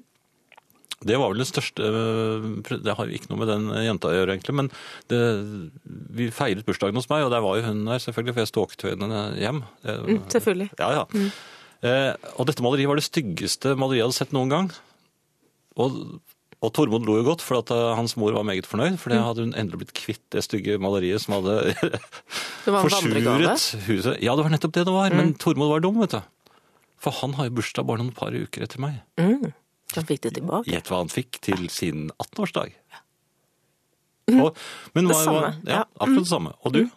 Det 1.06 1.16
var 1.16 1.32
vel 1.32 1.40
den 1.40 1.48
største 1.48 1.86
eh, 1.86 2.74
Det 2.84 2.96
har 2.98 3.08
jo 3.08 3.16
ikke 3.16 3.30
noe 3.32 3.40
med 3.40 3.52
den 3.54 3.70
jenta 3.86 4.10
å 4.10 4.16
gjøre, 4.18 4.36
egentlig, 4.36 4.56
men 4.60 4.72
det, 5.12 5.20
vi 6.18 6.28
feiret 6.36 6.68
bursdagen 6.68 7.00
hos 7.00 7.08
meg, 7.12 7.24
og 7.24 7.32
der 7.32 7.46
var 7.46 7.60
jo 7.60 7.70
hun 7.70 7.86
der, 7.88 8.02
selvfølgelig, 8.04 8.36
for 8.36 8.44
jeg 8.44 8.52
stalket 8.52 8.90
henne 8.90 9.24
hjem. 9.40 9.64
Mm, 9.86 10.20
selvfølgelig. 10.34 10.70
ja, 10.82 10.92
ja. 11.00 11.30
Eh, 11.80 12.12
og 12.36 12.50
dette 12.50 12.64
maleriet 12.66 12.90
var 12.92 13.00
det 13.00 13.08
styggeste 13.08 13.78
maleriet 13.80 14.02
jeg 14.02 14.10
hadde 14.10 14.18
sett 14.18 14.36
noen 14.36 14.52
gang. 14.52 14.68
Og, 15.80 15.96
og 16.60 16.74
Tormod 16.76 17.06
lo 17.08 17.16
jo 17.22 17.28
godt, 17.30 17.44
for 17.46 17.62
at 17.62 17.72
eh, 17.72 17.86
hans 17.96 18.18
mor 18.20 18.36
var 18.36 18.48
meget 18.48 18.68
fornøyd, 18.68 18.98
for 19.00 19.14
det 19.14 19.22
hadde 19.24 19.46
hun 19.48 19.56
endelig 19.56 19.86
blitt 19.86 19.96
kvitt 19.96 20.26
det 20.36 20.44
stygge 20.44 20.76
maleriet 20.82 21.24
som 21.24 21.38
hadde 21.38 21.56
Det 22.66 22.74
forsuret 22.76 23.70
huset. 23.88 24.20
Ja, 24.20 24.36
det 24.36 24.44
var 24.44 24.52
nettopp 24.52 24.76
det 24.76 24.86
det 24.90 24.96
var, 24.96 25.16
men 25.16 25.34
Tormod 25.40 25.72
var 25.72 25.86
dum, 25.86 26.02
vet 26.04 26.18
du. 26.18 26.22
For 27.00 27.16
han 27.22 27.38
har 27.38 27.48
jo 27.48 27.56
bursdag 27.62 27.88
bare 27.88 28.04
noen 28.04 28.16
par 28.16 28.36
uker 28.36 28.66
etter 28.66 28.82
meg. 28.84 29.00
Mm. 29.22 29.54
Han 29.96 30.06
fikk 30.06 30.22
det 30.28 30.34
tilbake. 30.38 30.70
Gjett 30.70 30.90
hva 30.92 30.98
han 31.02 31.10
fikk 31.10 31.40
til 31.42 31.70
sin 31.74 32.10
18-årsdag. 32.22 32.74
Og- 34.30 34.56
Det 34.94 35.04
var, 35.08 35.14
samme, 35.24 35.62
Ja, 35.66 35.72
ja. 35.80 35.84
akkurat 36.00 36.20
det 36.24 36.28
samme. 36.28 36.54
Og 36.64 36.74
du? 36.74 36.90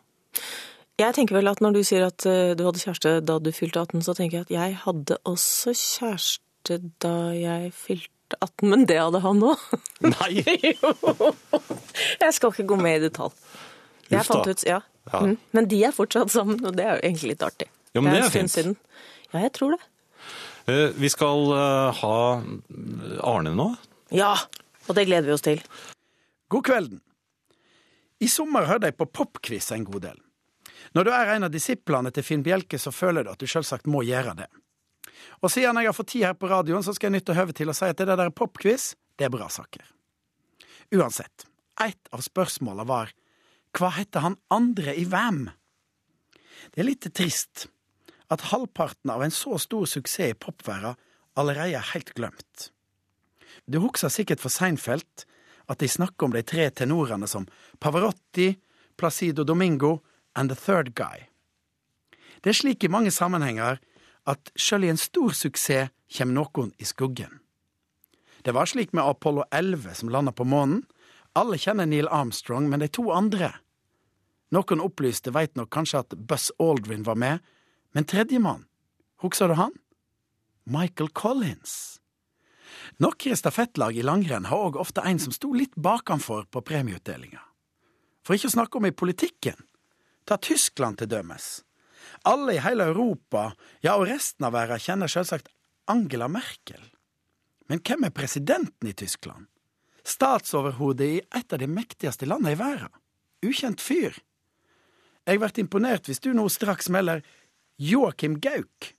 Jeg 0.98 1.14
tenker 1.14 1.34
vel 1.34 1.48
at 1.48 1.60
når 1.60 1.72
du 1.72 1.80
sier 1.82 2.04
at 2.06 2.26
eh, 2.26 2.54
du 2.54 2.64
hadde 2.64 2.78
kjæreste 2.82 3.24
da 3.24 3.38
du 3.38 3.50
fylte 3.50 3.80
18, 3.80 4.02
så 4.04 4.14
tenker 4.14 4.38
jeg 4.38 4.42
at 4.42 4.50
jeg 4.50 4.76
hadde 4.84 5.16
også 5.24 5.72
kjæreste 5.72 6.76
da 7.00 7.14
jeg 7.32 7.72
fylte 7.72 8.36
18, 8.40 8.68
men 8.68 8.84
det 8.86 8.98
hadde 9.00 9.20
han 9.24 9.40
òg. 9.40 9.58
Nei! 10.12 10.42
Jeg 12.22 12.32
skal 12.36 12.50
ikke 12.52 12.66
gå 12.70 12.76
med 12.80 13.00
i 13.00 13.08
detalj. 13.08 13.32
Jeg 14.12 14.24
fant 14.28 14.46
ut, 14.48 14.62
ja. 14.68 14.80
Ja. 15.12 15.20
Mm. 15.20 15.34
Men 15.52 15.66
de 15.68 15.82
er 15.84 15.92
fortsatt 15.92 16.30
sammen, 16.32 16.60
og 16.64 16.76
det 16.76 16.84
er 16.84 16.94
jo 16.96 17.02
egentlig 17.08 17.32
litt 17.34 17.42
artig. 17.42 17.68
Ja, 17.94 18.00
men 18.00 18.12
det 18.12 18.20
en 18.22 18.26
er 18.28 18.30
fint. 18.32 18.50
siden. 18.52 18.76
Ja, 19.32 19.40
jeg 19.40 19.52
tror 19.56 19.74
det. 19.76 19.80
Eh, 20.66 20.90
Vi 20.94 21.10
skal 21.10 21.52
eh, 21.56 22.02
ha 22.02 22.16
Arne 23.22 23.54
nå. 23.56 23.68
Ja, 24.14 24.34
og 24.86 24.94
det 24.98 25.06
gleder 25.08 25.28
vi 25.30 25.34
oss 25.36 25.44
til. 25.44 25.62
God 26.52 26.66
kvelden. 26.68 27.00
I 28.22 28.28
sommer 28.30 28.68
hørte 28.68 28.90
jeg 28.90 28.98
på 29.00 29.08
popquiz 29.10 29.72
en 29.74 29.86
god 29.88 30.04
del. 30.04 30.18
Når 30.94 31.06
du 31.08 31.10
er 31.16 31.30
en 31.34 31.46
av 31.48 31.52
disiplene 31.54 32.12
til 32.14 32.24
Finn 32.26 32.42
Bjelke, 32.44 32.78
så 32.78 32.92
føler 32.92 33.24
du 33.24 33.32
at 33.32 33.40
du 33.40 33.48
selvsagt 33.48 33.88
må 33.90 34.02
gjøre 34.06 34.34
det. 34.42 34.50
Og 35.42 35.50
siden 35.50 35.80
jeg 35.80 35.88
har 35.88 35.96
fått 35.96 36.12
tid 36.12 36.26
her 36.28 36.36
på 36.38 36.50
radioen, 36.50 36.84
så 36.84 36.92
skal 36.94 37.08
jeg 37.08 37.16
nytte 37.16 37.34
høvet 37.34 37.56
til 37.58 37.72
å 37.72 37.74
si 37.74 37.88
at 37.88 37.98
det 37.98 38.06
der 38.12 38.30
popquiz, 38.30 38.92
det 39.18 39.26
er 39.26 39.32
bra 39.34 39.48
saker. 39.50 39.82
Uansett, 40.92 41.46
et 41.80 42.12
av 42.12 42.22
spørsmåla 42.22 42.84
var 42.86 43.10
hva 43.78 43.88
heter 43.96 44.26
han 44.26 44.36
andre 44.52 44.92
i 45.00 45.06
Vam? 45.08 45.46
Det 46.70 46.82
er 46.82 46.90
litt 46.90 47.08
trist 47.16 47.66
at 48.32 48.48
halvparten 48.52 49.12
av 49.12 49.22
en 49.22 49.34
så 49.34 49.58
stor 49.60 49.84
suksess 49.88 50.32
i 50.32 50.38
popverda 50.38 50.94
allerede 51.38 51.76
er 51.78 51.90
helt 51.92 52.14
glemt. 52.16 52.70
Du 53.68 53.78
husker 53.84 54.12
sikkert 54.12 54.40
for 54.40 54.52
Seinfeld 54.52 55.26
at 55.70 55.80
de 55.80 55.88
snakker 55.88 56.26
om 56.26 56.34
de 56.34 56.42
tre 56.42 56.68
tenorene 56.70 57.28
som 57.28 57.46
Pavarotti, 57.80 58.56
Placido 58.96 59.44
Domingo 59.44 60.00
and 60.34 60.50
The 60.50 60.56
Third 60.56 60.94
Guy. 60.96 61.28
Det 62.42 62.50
er 62.50 62.58
slik 62.58 62.84
i 62.84 62.90
mange 62.90 63.12
sammenhenger 63.14 63.78
at 64.26 64.52
sjøl 64.56 64.86
i 64.86 64.92
en 64.92 65.00
stor 65.00 65.34
suksess 65.36 65.92
kommer 66.12 66.42
noen 66.42 66.72
i 66.78 66.88
skuggen. 66.88 67.40
Det 68.42 68.54
var 68.54 68.66
slik 68.66 68.92
med 68.92 69.06
Apollo 69.06 69.44
11 69.54 69.94
som 70.00 70.10
landa 70.10 70.32
på 70.32 70.44
månen. 70.44 70.82
Alle 71.38 71.56
kjenner 71.58 71.86
Neil 71.86 72.08
Armstrong, 72.10 72.68
men 72.68 72.82
de 72.82 72.88
to 72.88 73.10
andre 73.14 73.54
Noen 74.52 74.82
opplyste 74.84 75.32
veit 75.32 75.54
nok 75.56 75.70
kanskje 75.72 76.02
at 76.02 76.14
Buzz 76.28 76.50
Aldrin 76.60 77.06
var 77.06 77.16
med, 77.16 77.38
men 77.92 78.08
tredjemann, 78.08 78.66
husker 79.22 79.48
du 79.48 79.54
han? 79.58 79.72
Michael 80.64 81.10
Collins. 81.10 82.00
Noen 83.02 83.36
stafettlag 83.36 83.96
i 83.96 84.04
langrenn 84.04 84.46
har 84.50 84.68
òg 84.68 84.78
ofte 84.80 85.04
en 85.06 85.20
som 85.20 85.34
sto 85.34 85.52
litt 85.56 85.74
bakanfor 85.74 86.46
på 86.50 86.62
premieutdelinga. 86.66 87.40
For 88.22 88.36
ikke 88.36 88.50
å 88.50 88.56
snakke 88.56 88.78
om 88.78 88.86
i 88.86 88.94
politikken. 88.94 89.58
Ta 90.24 90.38
Tyskland 90.38 91.00
til 91.00 91.10
dømes. 91.10 91.62
Alle 92.28 92.56
i 92.56 92.62
hele 92.62 92.86
Europa, 92.90 93.52
ja 93.82 93.96
og 93.98 94.06
resten 94.10 94.46
av 94.46 94.54
verden, 94.54 94.82
kjenner 94.82 95.10
selvsagt 95.10 95.50
Angela 95.90 96.28
Merkel. 96.30 96.82
Men 97.70 97.82
hvem 97.82 98.06
er 98.06 98.14
presidenten 98.14 98.90
i 98.90 98.94
Tyskland? 98.94 99.48
Statsoverhodet 100.06 101.08
i 101.08 101.22
et 101.22 101.54
av 101.54 101.62
de 101.62 101.68
mektigste 101.70 102.26
landene 102.26 102.54
i 102.54 102.58
verden. 102.58 102.90
Ukjent 103.42 103.82
fyr. 103.82 104.18
Jeg 105.26 105.38
blir 105.38 105.62
imponert 105.62 106.08
hvis 106.10 106.22
du 106.22 106.32
nå 106.34 106.48
straks 106.50 106.90
melder 106.90 107.22
Joakim 107.82 108.40
Gauk. 108.40 108.94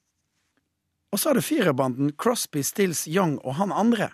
Og 1.12 1.20
så 1.20 1.30
har 1.30 1.36
du 1.36 1.42
firerbanden 1.42 2.12
Crosby, 2.18 2.64
Stills, 2.64 3.08
Young 3.08 3.38
og 3.38 3.56
han 3.56 3.72
andre. 3.72 4.10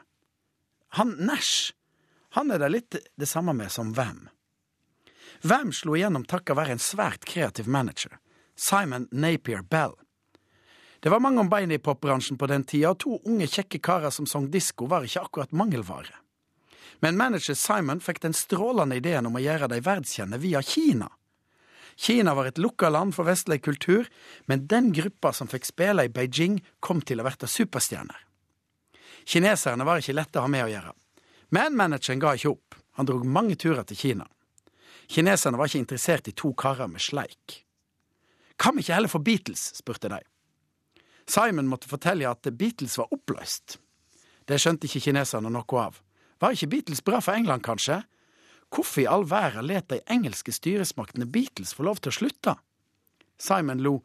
Han 1.00 1.16
Nash. 1.18 1.72
Han 2.38 2.52
er 2.52 2.62
det 2.62 2.70
litt 2.70 2.98
det 3.18 3.26
samme 3.26 3.56
med 3.58 3.72
som 3.74 3.96
Vam. 3.98 4.28
Vam 5.42 5.72
slo 5.74 5.96
igjennom 5.98 6.28
takket 6.30 6.58
være 6.60 6.76
en 6.76 6.84
svært 6.84 7.26
kreativ 7.26 7.66
manager, 7.72 8.20
Simon 8.56 9.08
Napier 9.12 9.64
Bell. 9.66 9.96
Det 11.00 11.10
var 11.10 11.24
mange 11.24 11.42
om 11.42 11.50
beinet 11.50 11.80
i 11.80 11.84
popbransjen 11.84 12.38
på 12.38 12.50
den 12.52 12.68
tida, 12.68 12.92
og 12.92 13.00
to 13.02 13.18
unge, 13.26 13.48
kjekke 13.48 13.80
karer 13.82 14.14
som 14.14 14.28
sang 14.30 14.52
disko 14.54 14.86
var 14.92 15.08
ikke 15.08 15.24
akkurat 15.24 15.56
mangelvare. 15.56 16.14
Men 17.00 17.18
manager 17.18 17.58
Simon 17.58 18.04
fikk 18.04 18.22
den 18.22 18.38
strålende 18.38 19.00
ideen 19.00 19.26
om 19.26 19.40
å 19.40 19.42
gjøre 19.42 19.72
dem 19.72 19.86
verdskjenne 19.86 20.38
via 20.38 20.62
Kina. 20.62 21.10
Kina 22.00 22.32
var 22.36 22.48
et 22.48 22.58
lukka 22.58 22.88
land 22.90 23.12
for 23.12 23.28
vestlig 23.28 23.60
kultur, 23.66 24.08
men 24.48 24.68
den 24.72 24.94
gruppa 24.96 25.34
som 25.36 25.50
fikk 25.52 25.66
spille 25.68 26.06
i 26.08 26.12
Beijing, 26.16 26.62
kom 26.80 27.02
til 27.04 27.20
å 27.20 27.26
bli 27.28 27.50
superstjerner. 27.52 28.22
Kineserne 29.28 29.84
var 29.84 30.00
ikke 30.00 30.16
lette 30.16 30.40
å 30.40 30.46
ha 30.46 30.52
med 30.52 30.64
å 30.64 30.70
gjøre. 30.72 30.94
Men 31.52 31.76
manageren 31.76 32.22
ga 32.24 32.32
ikke 32.38 32.54
opp. 32.54 32.78
Han 32.96 33.10
drog 33.10 33.26
mange 33.28 33.58
turer 33.60 33.84
til 33.84 34.00
Kina. 34.00 34.30
Kineserne 35.12 35.60
var 35.60 35.68
ikke 35.68 35.82
interessert 35.82 36.32
i 36.32 36.36
to 36.38 36.54
karer 36.54 36.88
med 36.88 37.04
sleik. 37.04 37.66
Kan 38.56 38.78
vi 38.78 38.86
ikke 38.86 38.96
heller 38.96 39.12
få 39.12 39.20
Beatles? 39.20 39.66
spurte 39.82 40.12
de. 40.12 40.22
Simon 41.28 41.68
måtte 41.68 41.92
fortelle 41.92 42.30
at 42.30 42.48
Beatles 42.56 42.96
var 42.98 43.12
oppløst. 43.12 43.76
Det 44.48 44.58
skjønte 44.58 44.88
ikke 44.88 45.10
kineserne 45.10 45.52
noe 45.52 45.84
av. 45.84 46.00
Var 46.40 46.56
ikke 46.56 46.72
Beatles 46.78 47.04
bra 47.04 47.20
for 47.20 47.36
England, 47.36 47.64
kanskje? 47.68 48.00
Hvorfor 48.70 49.02
i 49.02 49.08
all 49.10 49.26
verden 49.30 49.66
let 49.66 49.90
de 49.90 50.02
engelske 50.12 50.54
styresmaktene 50.54 51.26
Beatles 51.26 51.74
få 51.74 51.88
lov 51.88 52.02
til 52.04 52.14
å 52.14 52.18
slutte? 52.20 52.56
Simon 53.40 53.82
lo. 53.82 54.00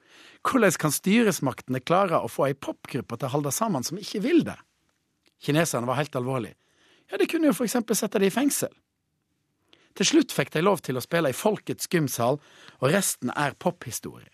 Hvordan 0.47 0.79
kan 0.79 0.95
styresmaktene 0.95 1.83
klare 1.83 2.21
å 2.23 2.31
få 2.31 2.49
ei 2.49 2.55
popgruppe 2.55 3.19
til 3.19 3.29
å 3.29 3.35
holde 3.35 3.53
sammen 3.53 3.85
som 3.85 3.99
ikke 4.01 4.23
vil 4.25 4.45
det? 4.47 4.57
Kineserne 5.45 5.89
var 5.91 5.99
helt 5.99 6.17
alvorlige. 6.17 6.57
Ja, 7.11 7.19
de 7.21 7.27
kunne 7.29 7.51
jo 7.51 7.57
for 7.57 7.67
eksempel 7.67 7.99
sette 7.99 8.21
dem 8.21 8.31
i 8.31 8.35
fengsel. 8.35 8.73
Til 9.95 10.09
slutt 10.09 10.33
fikk 10.35 10.51
de 10.55 10.63
lov 10.65 10.81
til 10.83 10.97
å 10.99 11.03
spille 11.05 11.31
i 11.31 11.37
Folkets 11.37 11.91
gymsal, 11.91 12.41
og 12.81 12.91
resten 12.91 13.31
er 13.37 13.55
pophistorie. 13.59 14.33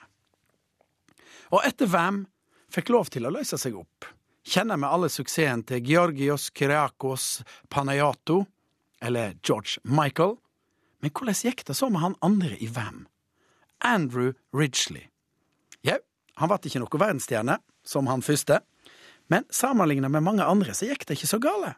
Og 1.50 1.66
etter 1.66 1.90
Vam 1.90 2.22
fikk 2.70 2.92
lov 2.94 3.10
til 3.12 3.26
å 3.26 3.34
løse 3.34 3.58
seg 3.58 3.76
opp. 3.76 4.06
Kjenner 4.46 4.78
vi 4.80 4.88
alle 4.88 5.10
suksessen 5.12 5.66
til 5.68 5.82
Georgios 5.84 6.48
Kyriakos 6.56 7.42
Panayato, 7.68 8.44
eller 9.00 9.36
George 9.42 9.80
Michael? 9.84 10.36
Men 11.00 11.12
hvordan 11.16 11.38
gikk 11.46 11.64
det 11.66 11.76
så 11.76 11.88
med 11.90 12.02
han 12.04 12.18
andre 12.20 12.56
i 12.60 12.68
Vam? 12.68 13.06
Andrew 13.80 14.34
Ridgely. 14.52 15.06
Jau, 15.86 15.98
han 16.36 16.50
ble 16.50 16.58
ikke 16.68 16.82
noe 16.82 17.00
verdensstjerne, 17.00 17.56
som 17.84 18.10
han 18.10 18.24
første, 18.24 18.60
men 19.32 19.46
sammenlignet 19.54 20.12
med 20.12 20.26
mange 20.26 20.44
andre 20.44 20.74
så 20.76 20.90
gikk 20.90 21.06
det 21.08 21.16
ikke 21.16 21.30
så 21.30 21.40
gale. 21.40 21.74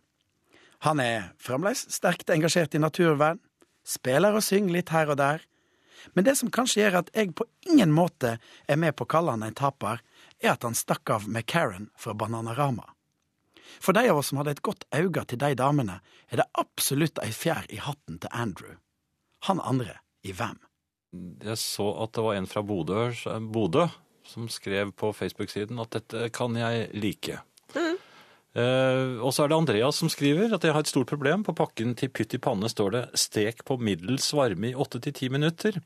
Han 0.82 0.98
er 0.98 1.30
fremdeles 1.38 1.84
sterkt 1.94 2.32
engasjert 2.34 2.74
i 2.74 2.82
naturvern, 2.82 3.38
spiller 3.86 4.34
og 4.34 4.42
synger 4.42 4.78
litt 4.78 4.90
her 4.94 5.12
og 5.12 5.20
der, 5.20 5.44
men 6.14 6.26
det 6.26 6.34
som 6.38 6.50
kanskje 6.50 6.80
gjør 6.82 6.98
at 7.02 7.12
jeg 7.14 7.30
på 7.38 7.46
ingen 7.70 7.92
måte 7.94 8.36
er 8.66 8.80
med 8.80 8.96
på 8.98 9.06
å 9.06 9.12
kalle 9.14 9.36
han 9.36 9.44
en 9.46 9.54
taper, 9.54 10.02
er 10.42 10.54
at 10.56 10.66
han 10.66 10.74
stakk 10.74 11.12
av 11.14 11.28
med 11.30 11.46
Karen 11.46 11.86
fra 11.94 12.14
Bananarama. 12.18 12.88
For 13.80 13.96
de 13.96 14.08
av 14.10 14.20
oss 14.20 14.32
som 14.32 14.40
hadde 14.40 14.56
et 14.56 14.62
godt 14.62 14.84
øye 14.94 15.24
til 15.24 15.40
de 15.40 15.54
damene, 15.58 16.00
er 16.30 16.42
det 16.42 16.48
absolutt 16.58 17.20
ei 17.22 17.30
fjær 17.32 17.68
i 17.70 17.80
hatten 17.82 18.18
til 18.22 18.32
Andrew. 18.32 18.76
Han 19.48 19.60
andre 19.60 20.00
i 20.24 20.34
hvem? 20.36 20.60
Jeg 21.44 21.58
så 21.60 21.88
at 22.04 22.14
det 22.16 22.24
var 22.24 22.38
en 22.38 22.48
fra 22.48 22.62
Bodø, 22.64 23.10
Bodø 23.52 23.88
som 24.24 24.48
skrev 24.48 24.92
på 24.96 25.12
Facebook-siden 25.12 25.80
at 25.82 25.92
dette 25.98 26.30
kan 26.32 26.56
jeg 26.56 26.88
like. 26.94 27.40
Eh, 28.52 29.16
og 29.24 29.30
så 29.32 29.46
er 29.46 29.48
det 29.48 29.56
Andreas 29.56 29.96
som 30.02 30.10
skriver 30.12 30.52
at 30.52 30.64
jeg 30.64 30.74
har 30.74 30.84
et 30.84 30.90
stort 30.90 31.08
problem. 31.08 31.44
På 31.44 31.54
pakken 31.56 31.94
til 31.96 32.10
pytt 32.12 32.36
i 32.36 32.40
panne 32.42 32.68
står 32.68 32.90
det 32.92 33.04
'stek 33.16 33.64
på 33.64 33.78
middels 33.80 34.28
varme 34.36 34.72
i 34.72 34.74
8-10 34.74 35.32
minutter'. 35.32 35.80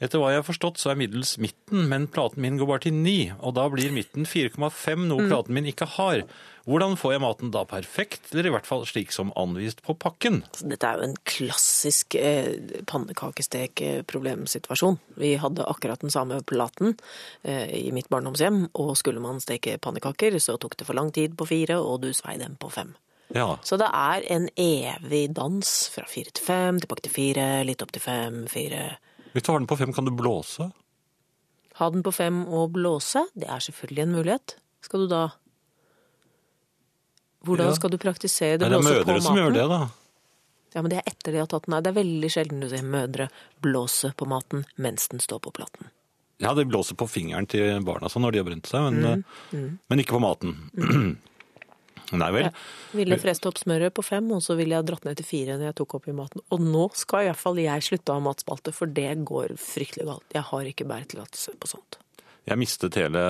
Etter 0.00 0.20
hva 0.20 0.32
jeg 0.32 0.42
har 0.42 0.48
forstått 0.48 0.76
så 0.76 0.92
er 0.92 1.00
middels 1.00 1.38
midten, 1.38 1.88
men 1.88 2.06
platen 2.06 2.42
min 2.42 2.58
går 2.58 2.68
bare 2.68 2.84
til 2.84 2.92
9, 2.92 3.32
og 3.40 3.54
da 3.54 3.68
blir 3.68 3.92
midten 3.92 4.26
4,5, 4.28 5.08
noe 5.08 5.28
platen 5.28 5.54
min 5.54 5.66
ikke 5.72 5.88
har. 5.96 6.24
Hvordan 6.68 6.96
får 6.98 7.12
jeg 7.14 7.22
maten 7.24 7.50
da 7.54 7.62
perfekt, 7.66 8.24
eller 8.32 8.46
i 8.46 8.52
hvert 8.54 8.68
fall 8.68 8.86
slik 8.86 9.10
som 9.14 9.32
anvist 9.38 9.82
på 9.82 9.92
pakken? 9.98 10.42
Dette 10.60 10.86
er 10.86 10.94
jo 10.98 11.04
en 11.08 11.16
klassisk 11.26 12.14
eh, 12.14 12.52
pannekakestek-problemsituasjon. 12.86 14.96
Vi 15.18 15.36
hadde 15.42 15.66
akkurat 15.66 16.00
den 16.04 16.10
samme 16.14 16.42
platen 16.46 16.88
eh, 17.42 17.66
i 17.82 17.92
mitt 17.94 18.08
barndomshjem, 18.12 18.68
og 18.78 18.96
skulle 19.00 19.20
man 19.24 19.40
steke 19.42 19.78
pannekaker, 19.82 20.38
så 20.38 20.56
tok 20.60 20.76
det 20.78 20.86
for 20.86 20.94
lang 20.98 21.10
tid 21.14 21.30
på 21.38 21.44
fire, 21.50 21.76
og 21.82 22.00
du 22.06 22.10
svei 22.14 22.36
dem 22.38 22.56
på 22.60 22.68
fem. 22.70 22.94
Ja, 23.32 23.56
Så 23.64 23.80
det 23.80 23.88
er 23.96 24.20
en 24.28 24.44
evig 24.60 25.32
dans 25.32 25.88
fra 25.88 26.04
fire 26.04 26.28
til 26.36 26.44
fem, 26.44 26.76
tilbake 26.82 27.00
til 27.06 27.14
fire, 27.14 27.64
litt 27.64 27.82
opp 27.82 27.92
til 27.94 28.02
fem, 28.04 28.44
fire 28.50 28.98
hvis 29.32 29.46
du 29.46 29.52
har 29.52 29.62
den 29.62 29.68
på 29.68 29.78
fem, 29.80 29.92
kan 29.96 30.04
du 30.04 30.12
blåse? 30.12 30.68
Ha 31.78 31.88
den 31.90 32.02
på 32.04 32.12
fem 32.12 32.42
og 32.44 32.74
blåse, 32.74 33.24
det 33.32 33.48
er 33.48 33.62
selvfølgelig 33.64 34.04
en 34.04 34.16
mulighet. 34.18 34.56
Skal 34.84 35.04
du 35.04 35.08
da 35.08 35.22
Hvordan 37.46 37.74
skal 37.76 37.90
du 37.92 37.98
praktisere 38.02 38.58
det? 38.60 38.68
Nei, 38.68 38.78
det 38.78 38.82
er 38.82 38.88
mødre 39.00 39.18
som 39.24 39.38
gjør 39.38 39.56
det, 39.56 39.66
da. 39.72 39.80
Ja, 40.72 40.80
men 40.80 40.92
det 40.92 41.00
er 41.02 41.10
etter 41.10 41.34
de 41.34 41.40
har 41.42 41.48
tatt 41.52 41.66
den 41.66 41.74
av. 41.76 41.82
Det 41.84 41.90
er 41.92 41.98
veldig 41.98 42.30
sjelden 42.32 42.62
du 42.62 42.68
ser 42.70 42.86
mødre 42.86 43.26
blåse 43.64 44.12
på 44.16 44.28
maten 44.30 44.62
mens 44.80 45.10
den 45.12 45.20
står 45.20 45.42
på 45.44 45.52
platen. 45.58 45.90
Ja, 46.42 46.54
det 46.58 46.64
blåser 46.70 46.96
på 46.98 47.06
fingeren 47.06 47.46
til 47.46 47.82
barna 47.86 48.08
sånn 48.10 48.24
når 48.24 48.34
de 48.34 48.40
har 48.40 48.46
brent 48.48 48.70
seg, 48.70 48.88
men, 48.88 49.22
Mm, 49.52 49.58
mm. 49.58 49.68
men 49.92 50.02
ikke 50.02 50.16
på 50.16 50.22
maten. 50.24 50.56
Nei 52.12 52.28
vel. 52.34 52.48
Jeg 52.50 52.98
ville 52.98 53.16
frest 53.20 53.46
opp 53.48 53.60
smøret 53.60 53.94
på 53.96 54.02
fem, 54.04 54.26
og 54.36 54.42
så 54.44 54.56
ville 54.58 54.74
jeg 54.76 54.84
dratt 54.88 55.06
ned 55.06 55.16
til 55.16 55.24
fire 55.28 55.56
når 55.56 55.70
jeg 55.70 55.76
tok 55.80 55.94
opp 55.96 56.08
i 56.08 56.16
maten. 56.16 56.42
Og 56.52 56.60
nå 56.60 56.88
skal 56.98 57.24
i 57.24 57.28
hvert 57.30 57.40
fall 57.40 57.60
jeg 57.62 57.86
slutte 57.86 58.12
å 58.12 58.18
ha 58.18 58.24
matspalte, 58.26 58.74
for 58.76 58.90
det 58.90 59.14
går 59.28 59.54
fryktelig 59.60 60.08
galt. 60.10 60.26
Jeg 60.34 60.44
har 60.50 60.68
ikke 60.68 60.88
bæretillatelse 60.90 61.54
på 61.62 61.70
sånt. 61.70 61.98
Jeg 62.42 62.58
mistet 62.58 62.96
hele 62.98 63.20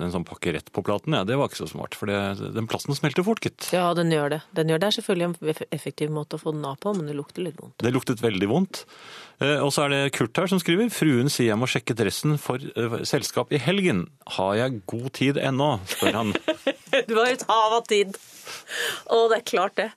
en 0.00 0.12
sånn 0.14 0.24
pakke 0.24 0.54
rett 0.56 0.70
på 0.72 0.80
platen. 0.86 1.12
Ja, 1.12 1.20
det 1.28 1.36
var 1.36 1.50
ikke 1.50 1.58
så 1.60 1.66
smart, 1.68 1.92
for 1.98 2.08
det, 2.08 2.16
den 2.56 2.68
plasten 2.70 2.96
smelter 2.96 3.26
fort, 3.26 3.42
gitt. 3.44 3.66
Ja, 3.76 3.90
den 3.98 4.08
gjør 4.14 4.30
det. 4.32 4.38
Den 4.56 4.72
gjør 4.72 4.80
det. 4.80 4.88
Er 4.88 4.96
selvfølgelig 4.96 5.26
en 5.28 5.66
effektiv 5.76 6.14
måte 6.16 6.38
å 6.38 6.40
få 6.40 6.54
den 6.56 6.64
av 6.64 6.78
på, 6.80 6.94
men 6.96 7.10
det 7.10 7.16
lukter 7.18 7.44
litt 7.44 7.60
vondt. 7.60 7.76
Det 7.84 7.92
luktet 7.92 8.22
veldig 8.24 8.48
vondt. 8.48 8.80
Eh, 9.44 9.58
Og 9.60 9.68
så 9.76 9.84
er 9.84 9.92
det 9.92 10.00
Kurt 10.16 10.40
her 10.40 10.48
som 10.48 10.62
skriver 10.62 10.88
Fruen 10.94 11.28
sier 11.28 11.50
jeg 11.52 11.60
må 11.60 11.68
sjekke 11.68 11.92
dressen 11.98 12.38
for 12.40 12.56
eh, 12.64 12.96
selskap 13.04 13.52
i 13.52 13.60
helgen. 13.60 14.06
Har 14.38 14.56
jeg 14.62 14.80
god 14.88 15.10
tid 15.20 15.36
ennå? 15.44 15.74
spør 15.92 16.16
han. 16.22 16.32
Du 17.08 17.14
har 17.20 17.28
et 17.28 17.44
hav 17.52 17.74
av 17.82 17.84
tid. 17.86 18.16
Å, 19.12 19.26
det 19.28 19.42
er 19.42 19.46
klart 19.52 19.76
det. 19.76 19.90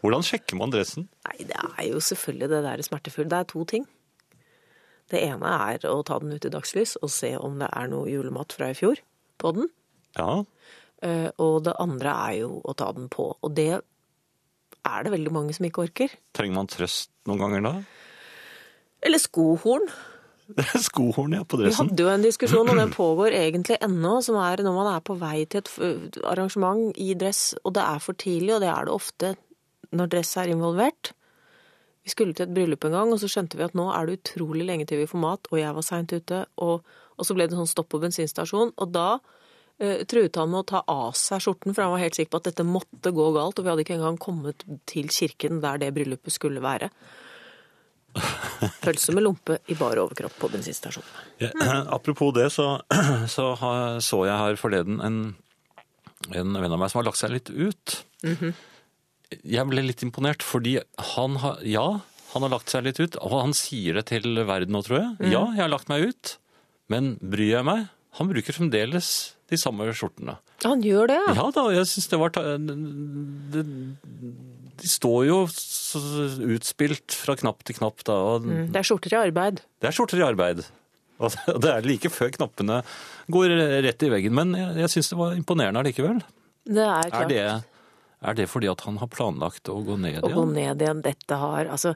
Hvordan 0.00 0.24
sjekker 0.24 0.56
man 0.56 0.72
dressen? 0.72 1.04
Nei, 1.28 1.44
det 1.44 1.58
er 1.60 1.82
jo 1.90 2.00
selvfølgelig 2.00 2.48
det 2.48 2.60
der 2.64 2.82
smertefulle. 2.86 3.28
Det 3.28 3.40
er 3.44 3.48
to 3.52 3.64
ting. 3.68 3.84
Det 5.10 5.20
ene 5.26 5.50
er 5.70 5.86
å 5.90 6.00
ta 6.06 6.18
den 6.22 6.32
ut 6.36 6.44
i 6.46 6.52
dagslys 6.52 6.96
og 7.02 7.10
se 7.10 7.32
om 7.40 7.58
det 7.58 7.68
er 7.74 7.88
noe 7.90 8.06
julemat 8.10 8.54
fra 8.54 8.68
i 8.70 8.76
fjor 8.78 9.02
på 9.42 9.54
den. 9.58 9.70
Ja, 10.18 10.44
Eh, 11.00 11.30
Og 11.40 11.62
det 11.64 11.72
andre 11.80 12.10
er 12.28 12.32
jo 12.42 12.60
å 12.60 12.74
ta 12.76 12.90
den 12.92 13.06
på. 13.08 13.30
Og 13.40 13.54
det 13.56 13.70
er 14.84 15.02
det 15.06 15.12
veldig 15.14 15.30
mange 15.32 15.54
som 15.56 15.64
ikke 15.64 15.86
orker. 15.86 16.12
Trenger 16.36 16.58
man 16.58 16.66
trøst 16.68 17.08
noen 17.24 17.40
ganger 17.40 17.62
da? 17.64 17.72
Eller 19.08 19.22
skohorn. 19.22 19.86
Skohorn, 20.90 21.32
ja, 21.38 21.44
på 21.48 21.56
dressen. 21.56 21.88
Vi 21.88 21.94
hadde 21.94 22.04
jo 22.04 22.10
en 22.12 22.26
diskusjon, 22.26 22.68
og 22.68 22.76
den 22.76 22.92
pågår 23.00 23.32
egentlig 23.38 23.78
ennå, 23.80 24.18
som 24.26 24.36
er 24.42 24.60
når 24.66 24.76
man 24.76 24.90
er 24.92 25.00
på 25.00 25.16
vei 25.16 25.46
til 25.48 25.62
et 25.64 26.18
arrangement 26.28 26.92
i 27.00 27.14
dress, 27.14 27.54
og 27.64 27.72
det 27.78 27.86
er 27.86 28.04
for 28.04 28.20
tidlig, 28.20 28.58
og 28.58 28.60
det 28.60 28.68
er 28.68 28.84
det 28.90 28.92
ofte 28.98 29.32
når 29.96 30.12
dress 30.12 30.36
er 30.36 30.52
involvert. 30.52 31.14
Vi 32.10 32.16
skulle 32.16 32.34
til 32.34 32.48
et 32.48 32.54
bryllup 32.54 32.82
en 32.88 32.94
gang, 32.96 33.12
og 33.14 33.20
så 33.22 33.28
skjønte 33.30 33.54
vi 33.54 33.62
at 33.62 33.76
nå 33.78 33.84
er 33.94 34.08
det 34.08 34.16
utrolig 34.18 34.64
lenge 34.66 34.82
til 34.90 34.98
vi 34.98 35.06
får 35.06 35.20
mat, 35.22 35.46
og 35.52 35.60
jeg 35.60 35.74
var 35.76 35.84
seint 35.86 36.10
ute, 36.10 36.40
og, 36.58 36.88
og 37.14 37.26
så 37.28 37.36
ble 37.38 37.46
det 37.46 37.54
sånn 37.54 37.70
stopp 37.70 37.86
på 37.94 38.00
bensinstasjon, 38.02 38.72
og 38.74 38.90
da 38.90 39.20
eh, 39.78 40.02
truet 40.10 40.34
han 40.40 40.50
med 40.50 40.64
å 40.64 40.68
ta 40.72 40.80
av 40.90 41.14
seg 41.14 41.44
skjorten, 41.44 41.70
for 41.70 41.86
han 41.86 41.92
var 41.94 42.02
helt 42.02 42.18
sikker 42.18 42.32
på 42.32 42.40
at 42.42 42.48
dette 42.50 42.66
måtte 42.66 43.12
gå 43.14 43.26
galt, 43.36 43.62
og 43.62 43.62
vi 43.62 43.70
hadde 43.70 43.84
ikke 43.86 43.94
engang 44.00 44.18
kommet 44.18 44.66
til 44.90 45.12
kirken 45.14 45.62
der 45.62 45.78
det 45.84 45.92
bryllupet 45.94 46.34
skulle 46.34 46.64
være. 46.64 46.90
Pølse 48.82 49.14
med 49.14 49.22
lompe 49.22 49.60
i 49.70 49.76
bar 49.78 50.02
overkropp 50.02 50.34
på 50.40 50.50
bensinstasjonen. 50.50 51.12
Ja, 51.44 51.52
apropos 51.96 52.34
det, 52.34 52.48
så, 52.50 52.72
så 53.36 53.52
så 54.02 54.24
jeg 54.26 54.34
her 54.34 54.58
forleden 54.58 54.98
en, 55.06 55.22
en 56.34 56.58
venn 56.58 56.74
av 56.74 56.82
meg 56.82 56.90
som 56.90 57.04
har 57.04 57.12
lagt 57.12 57.22
seg 57.22 57.36
litt 57.36 57.54
ut. 57.54 58.00
Jeg 59.46 59.66
ble 59.70 59.82
litt 59.86 60.02
imponert, 60.02 60.42
fordi 60.42 60.78
han 61.14 61.36
har, 61.42 61.60
ja, 61.66 61.86
han 62.32 62.42
har 62.46 62.50
lagt 62.56 62.70
seg 62.72 62.84
litt 62.86 62.98
ut, 63.02 63.16
og 63.22 63.36
han 63.44 63.52
sier 63.54 63.94
det 64.00 64.06
til 64.10 64.26
verden 64.48 64.74
nå, 64.74 64.82
tror 64.86 64.98
jeg. 65.00 65.30
Ja, 65.32 65.44
jeg 65.54 65.62
har 65.64 65.70
lagt 65.72 65.90
meg 65.90 66.08
ut, 66.10 66.36
men 66.90 67.12
bryr 67.22 67.52
jeg 67.60 67.66
meg? 67.68 67.86
Han 68.18 68.30
bruker 68.30 68.56
fremdeles 68.56 69.10
de 69.50 69.58
samme 69.58 69.86
skjortene. 69.94 70.34
Han 70.66 70.82
gjør 70.82 71.10
det, 71.10 71.18
ja. 71.28 71.34
Ja 71.38 71.46
da, 71.54 71.62
jeg 71.74 71.86
synes 71.90 72.10
det 72.10 72.18
var 72.20 72.34
det, 72.34 73.62
De 74.80 74.88
står 74.90 75.24
jo 75.28 75.38
utspilt 76.54 77.14
fra 77.16 77.36
knapp 77.38 77.62
til 77.66 77.76
knapp 77.78 78.02
da, 78.06 78.16
og 78.34 78.46
Det 78.50 78.78
er 78.82 78.86
skjorter 78.86 79.14
i 79.14 79.20
arbeid. 79.28 79.62
det 79.80 79.90
er 79.90 79.96
skjorter 79.96 80.20
i 80.22 80.26
arbeid. 80.26 80.62
Og 81.20 81.34
det 81.60 81.68
er 81.70 81.84
like 81.84 82.08
før 82.08 82.30
knappene 82.32 82.80
går 83.30 83.52
rett 83.84 84.02
i 84.06 84.08
veggen. 84.12 84.32
Men 84.38 84.54
jeg, 84.56 84.76
jeg 84.80 84.92
syns 84.94 85.10
det 85.12 85.18
var 85.20 85.34
imponerende 85.36 85.82
allikevel. 85.82 86.22
Det 86.64 86.86
er 86.86 87.10
klart. 87.12 87.26
Er 87.26 87.28
det, 87.28 87.79
er 88.20 88.36
det 88.36 88.48
fordi 88.52 88.68
at 88.70 88.84
han 88.84 89.00
har 89.00 89.10
planlagt 89.12 89.70
å 89.72 89.78
gå 89.84 89.96
ned 89.96 90.16
igjen? 90.16 90.26
Å 90.28 90.34
gå 90.34 90.46
ned 90.52 90.82
igjen. 90.82 91.04
Dette 91.04 91.38
har 91.40 91.70
Altså, 91.72 91.94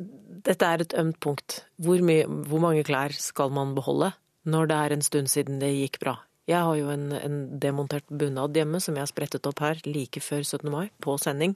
dette 0.00 0.66
er 0.66 0.84
et 0.84 0.96
ømt 1.00 1.20
punkt. 1.20 1.62
Hvor, 1.80 2.00
mye, 2.04 2.26
hvor 2.48 2.62
mange 2.62 2.84
klær 2.86 3.14
skal 3.16 3.52
man 3.54 3.74
beholde 3.76 4.12
når 4.48 4.70
det 4.70 4.76
er 4.76 4.96
en 4.96 5.04
stund 5.04 5.32
siden 5.32 5.60
det 5.62 5.72
gikk 5.74 6.00
bra? 6.02 6.18
Jeg 6.50 6.66
har 6.66 6.76
jo 6.78 6.90
en, 6.90 7.10
en 7.14 7.40
demontert 7.62 8.08
bunad 8.08 8.56
hjemme 8.56 8.80
som 8.82 8.96
jeg 8.96 9.04
har 9.04 9.10
sprettet 9.10 9.46
opp 9.46 9.60
her 9.62 9.80
like 9.86 10.22
før 10.24 10.42
17. 10.42 10.70
mai, 10.72 10.88
på 11.04 11.14
sending, 11.20 11.54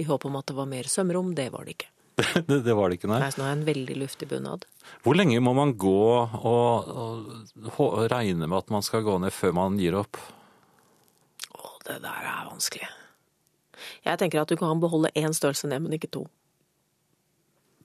i 0.00 0.06
håp 0.08 0.24
om 0.26 0.38
at 0.40 0.48
det 0.50 0.56
var 0.58 0.70
mer 0.70 0.88
sømrom. 0.90 1.34
Det 1.38 1.50
var 1.54 1.68
det 1.68 1.76
ikke. 1.76 1.90
det, 2.48 2.58
det 2.66 2.74
var 2.76 2.90
det 2.90 2.98
ikke, 2.98 3.10
nei. 3.12 3.20
Nei, 3.22 3.30
så 3.32 3.40
nå 3.40 3.46
har 3.46 3.52
jeg 3.54 3.60
en 3.60 3.68
veldig 3.68 3.98
luftig 4.02 4.28
bunad. 4.32 4.66
Hvor 5.04 5.16
lenge 5.16 5.40
må 5.44 5.54
man 5.56 5.76
gå 5.80 6.00
og, 6.12 6.90
og 6.92 7.70
og 7.76 8.00
regne 8.12 8.48
med 8.48 8.58
at 8.58 8.72
man 8.74 8.84
skal 8.84 9.04
gå 9.06 9.16
ned 9.22 9.32
før 9.34 9.54
man 9.56 9.78
gir 9.80 9.96
opp? 10.00 10.18
Å, 11.52 11.76
det 11.86 12.00
der 12.02 12.28
er 12.32 12.50
vanskelig. 12.50 12.90
Jeg 14.04 14.18
tenker 14.18 14.40
at 14.42 14.48
du 14.48 14.56
kan 14.56 14.80
beholde 14.82 15.10
én 15.16 15.32
størrelse 15.36 15.68
ned, 15.70 15.80
men 15.86 15.92
ikke 15.98 16.10
to. 16.10 16.26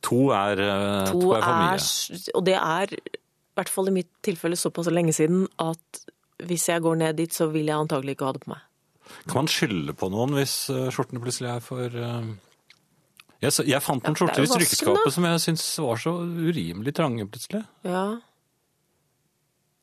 To 0.07 0.29
er, 0.35 0.59
eh, 0.61 1.11
To 1.11 1.19
to 1.21 1.31
er 1.33 1.41
for 1.41 1.57
mye. 1.57 1.73
er, 1.75 2.31
og 2.37 2.45
det 2.45 2.55
er, 2.55 2.93
i 2.93 3.19
hvert 3.57 3.69
fall 3.73 3.87
i 3.89 3.91
mitt 3.95 4.09
tilfelle, 4.23 4.55
såpass 4.59 4.89
lenge 4.93 5.13
siden 5.13 5.47
at 5.59 6.03
hvis 6.45 6.67
jeg 6.69 6.81
går 6.85 6.95
ned 7.01 7.15
dit, 7.17 7.33
så 7.33 7.47
vil 7.51 7.65
jeg 7.65 7.75
antagelig 7.75 8.13
ikke 8.15 8.25
ha 8.29 8.31
det 8.33 8.43
på 8.45 8.51
meg. 8.53 8.61
Kan 9.27 9.39
man 9.41 9.47
skylde 9.47 9.93
på 9.97 10.09
noen 10.13 10.35
hvis 10.37 10.69
eh, 10.69 10.89
skjortene 10.93 11.21
plutselig 11.23 11.49
er 11.55 11.63
for 11.63 11.85
eh, 11.87 12.27
jeg, 13.41 13.51
jeg 13.69 13.81
fant 13.81 14.03
noen 14.03 14.13
er 14.13 14.19
skjorter 14.19 14.43
i 14.43 15.03
da. 15.05 15.11
som 15.15 15.23
jeg 15.29 15.39
syns 15.41 15.65
var 15.79 15.95
så 16.03 16.13
urimelig 16.21 16.93
trange 16.97 17.25
plutselig. 17.29 17.63
Ja. 17.87 18.19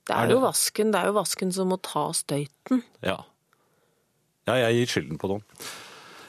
Det 0.07 0.13
Er 0.15 0.19
er, 0.23 0.27
det- 0.29 0.35
jo 0.37 0.41
vasken, 0.45 0.93
det 0.93 1.01
er 1.01 1.07
jo 1.07 1.17
vasken 1.17 1.53
som 1.53 1.69
må 1.73 1.79
ta 1.83 2.13
støyten. 2.13 2.83
Ja. 3.03 3.17
Ja, 4.47 4.55
jeg 4.69 4.77
gir 4.87 4.87
skylden 4.93 5.19
på 5.19 5.29
noen. 5.33 5.43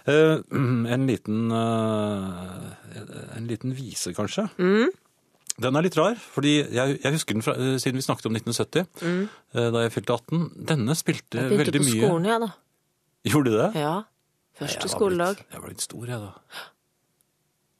Eh, 0.06 0.38
en 0.94 1.08
liten 1.08 1.52
eh, 1.52 3.38
En 3.38 3.48
liten 3.50 3.74
vise, 3.74 4.14
kanskje. 4.14 4.48
Mm. 4.58 4.92
Den 5.56 5.80
er 5.80 5.86
litt 5.86 5.96
rar, 5.96 6.18
fordi 6.20 6.58
jeg, 6.60 6.98
jeg 7.00 7.16
husker 7.16 7.38
den 7.38 7.46
fra, 7.46 7.56
eh, 7.56 7.78
siden 7.80 7.98
vi 8.00 8.04
snakket 8.04 8.28
om 8.28 8.36
1970, 8.36 8.90
mm. 9.02 9.22
da 9.72 9.86
jeg 9.86 9.94
fylte 9.96 10.18
18. 10.18 10.46
Denne 10.72 10.98
spilte 11.00 11.40
veldig 11.40 11.48
mye 11.48 11.64
Jeg 11.64 11.72
begynte 11.72 11.80
på 11.80 11.88
mye. 11.88 12.10
skolen, 12.10 12.30
jeg, 12.32 12.44
da. 12.44 12.50
Gjorde 13.32 13.54
du 13.54 13.58
det? 13.62 13.70
Ja. 13.80 13.96
Første 14.60 14.88
jeg 14.88 14.94
skoledag. 14.94 15.40
Blitt, 15.40 15.54
jeg 15.56 15.64
var 15.64 15.74
litt 15.74 15.86
stor, 15.86 16.10
jeg, 16.12 16.26
da. 16.26 16.64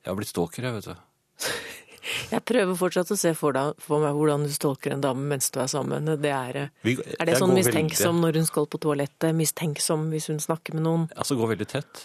Jeg 0.06 0.12
har 0.12 0.20
blitt 0.22 0.32
stalker, 0.32 0.70
jeg, 0.70 0.80
vet 0.80 0.92
du. 0.92 1.52
Jeg 2.06 2.42
prøver 2.46 2.78
fortsatt 2.78 3.10
å 3.10 3.16
se 3.18 3.32
for, 3.38 3.56
deg, 3.56 3.80
for 3.82 4.02
meg 4.04 4.14
hvordan 4.14 4.44
du 4.46 4.52
stalker 4.54 4.94
en 4.94 5.02
dame 5.02 5.24
mens 5.26 5.50
du 5.54 5.58
er 5.62 5.70
sammen. 5.72 6.06
Det 6.22 6.30
er, 6.30 6.60
er 6.86 7.30
det 7.30 7.38
sånn 7.42 7.54
mistenksom 7.58 8.20
Veldig, 8.20 8.22
når 8.22 8.40
hun 8.40 8.50
skal 8.50 8.68
på 8.70 8.80
toalettet? 8.84 9.34
Mistenksom 9.38 10.04
hvis 10.14 10.30
hun 10.30 10.38
snakker 10.44 10.78
med 10.78 10.86
noen? 10.86 11.08
altså 11.18 11.38
går 11.40 11.56
veldig 11.56 11.68
tett. 11.72 12.04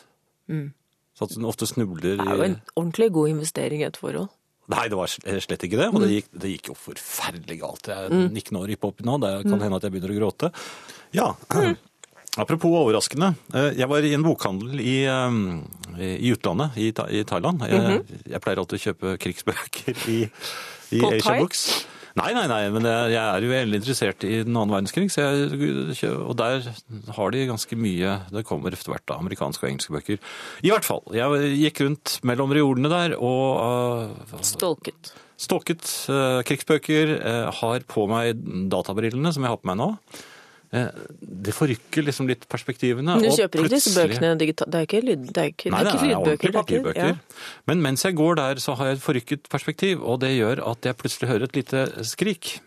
Så 1.18 1.26
at 1.28 1.34
hun 1.36 1.44
ofte 1.50 1.66
snubler 1.68 2.14
i 2.14 2.16
Det 2.20 2.26
er 2.28 2.36
jo 2.38 2.46
en 2.48 2.60
ordentlig 2.76 3.10
god 3.12 3.28
investering 3.32 3.82
i 3.82 3.88
et 3.88 3.98
forhold. 4.00 4.28
Nei, 4.70 4.84
det 4.88 4.96
var 4.96 5.10
slett 5.10 5.64
ikke 5.66 5.76
det. 5.80 5.88
Og 5.90 5.98
Mm. 5.98 6.02
det 6.06 6.10
gikk, 6.14 6.28
det 6.44 6.50
gikk 6.54 6.68
jo 6.70 6.74
forferdelig 6.78 7.56
galt. 7.60 7.88
Jeg 7.90 8.06
er 8.06 8.28
19 8.30 8.56
år 8.60 8.70
i 8.70 8.76
pop 8.78 9.00
nå, 9.02 9.16
det 9.20 9.32
kan 9.50 9.58
hende 9.60 9.76
at 9.80 9.82
jeg 9.82 9.92
begynner 9.96 10.14
å 10.14 10.18
gråte. 10.20 10.52
Ja, 11.12 11.32
Apropos 12.38 12.70
overraskende. 12.70 13.34
eh, 13.52 13.72
Jeg 13.74 13.88
var 13.90 13.98
i 14.06 14.12
en 14.14 14.22
bokhandel 14.22 14.78
i, 14.80 15.02
eh, 15.04 16.16
i 16.22 16.30
utlandet, 16.30 16.76
i, 16.78 16.88
i 17.18 17.24
Thailand. 17.26 17.64
Jeg, 17.66 18.04
jeg 18.30 18.40
pleier 18.44 18.58
alltid 18.62 18.78
å 18.78 18.84
kjøpe 18.86 19.16
krigsbøker 19.18 19.98
i, 20.08 20.20
i 20.94 21.00
Asia? 21.02 21.40
Books. 21.40 21.64
Nei, 22.18 22.30
nei, 22.34 22.46
nei, 22.50 22.62
men 22.74 22.86
jeg 22.88 23.20
er 23.20 23.44
jo 23.44 23.52
veldig 23.52 23.78
interessert 23.78 24.24
i 24.26 24.40
den 24.42 24.56
annen 24.56 24.72
verdenskrig, 24.74 25.06
så 25.14 25.28
jeg, 25.28 26.10
og 26.18 26.34
der 26.40 26.64
har 27.16 27.34
de 27.34 27.46
ganske 27.50 27.78
mye, 27.78 28.16
det 28.34 28.44
kommer 28.48 28.74
etter 28.74 28.90
hvert 28.90 29.06
da, 29.06 29.20
amerikanske 29.22 29.62
og 29.62 29.70
engelske 29.70 29.94
bøker. 29.94 30.18
I 30.66 30.72
hvert 30.72 30.88
fall, 30.88 31.04
jeg 31.14 31.54
gikk 31.60 31.84
rundt 31.86 32.16
mellom 32.26 32.54
reolene 32.56 32.90
der 32.90 33.16
og 33.18 34.10
uh, 34.10 34.40
Stolket. 34.46 35.12
Stolket 35.40 35.86
uh, 36.10 36.42
krigsbøker, 36.46 37.16
Uh, 37.20 37.48
har 37.60 37.84
på 37.88 38.06
meg 38.10 38.38
databrillene 38.72 39.32
som 39.34 39.44
jeg 39.44 39.52
har 39.52 39.60
på 39.60 39.68
meg 39.70 39.78
nå. 39.80 39.88
Eh, 40.70 40.86
det 41.20 41.52
forrykker 41.56 42.04
liksom 42.06 42.28
litt 42.30 42.44
perspektivene. 42.50 43.16
Men 43.18 43.24
du 43.26 43.34
kjøper 43.34 43.64
ikke 43.64 43.72
disse 43.72 43.90
bøkene 43.96 44.36
digitalt? 44.38 44.70
Det 44.70 44.78
er 44.78 44.86
ikke, 44.86 45.00
lyd, 45.02 45.24
det 45.26 45.42
er 45.42 45.50
ikke, 45.50 45.72
Nei, 45.74 45.80
det 45.82 45.90
er 45.90 45.90
det 45.90 46.00
er 46.00 46.06
lydbøker? 46.06 46.20
ordentlige 46.20 46.52
er 46.52 46.58
papirbøker. 46.60 47.08
ja. 47.10 47.48
Men 47.66 47.82
mens 47.82 48.06
jeg 48.06 48.16
går 48.20 48.38
der, 48.38 48.62
så 48.62 48.76
har 48.78 48.90
jeg 48.90 49.00
et 49.00 49.02
forrykket 49.02 49.50
perspektiv, 49.50 50.04
og 50.06 50.20
det 50.22 50.30
gjør 50.36 50.62
at 50.70 50.86
jeg 50.86 50.98
plutselig 51.00 51.30
hører 51.32 51.48
et 51.48 51.58
lite 51.58 51.82
skrik. 52.06 52.60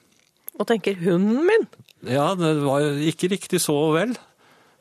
Og 0.59 0.67
tenker 0.67 0.99
'hunden 0.99 1.47
min'? 1.47 1.67
Ja, 2.03 2.35
det 2.35 2.51
var 2.65 2.83
ikke 2.99 3.31
riktig 3.31 3.61
så 3.63 3.77
vel, 3.95 4.17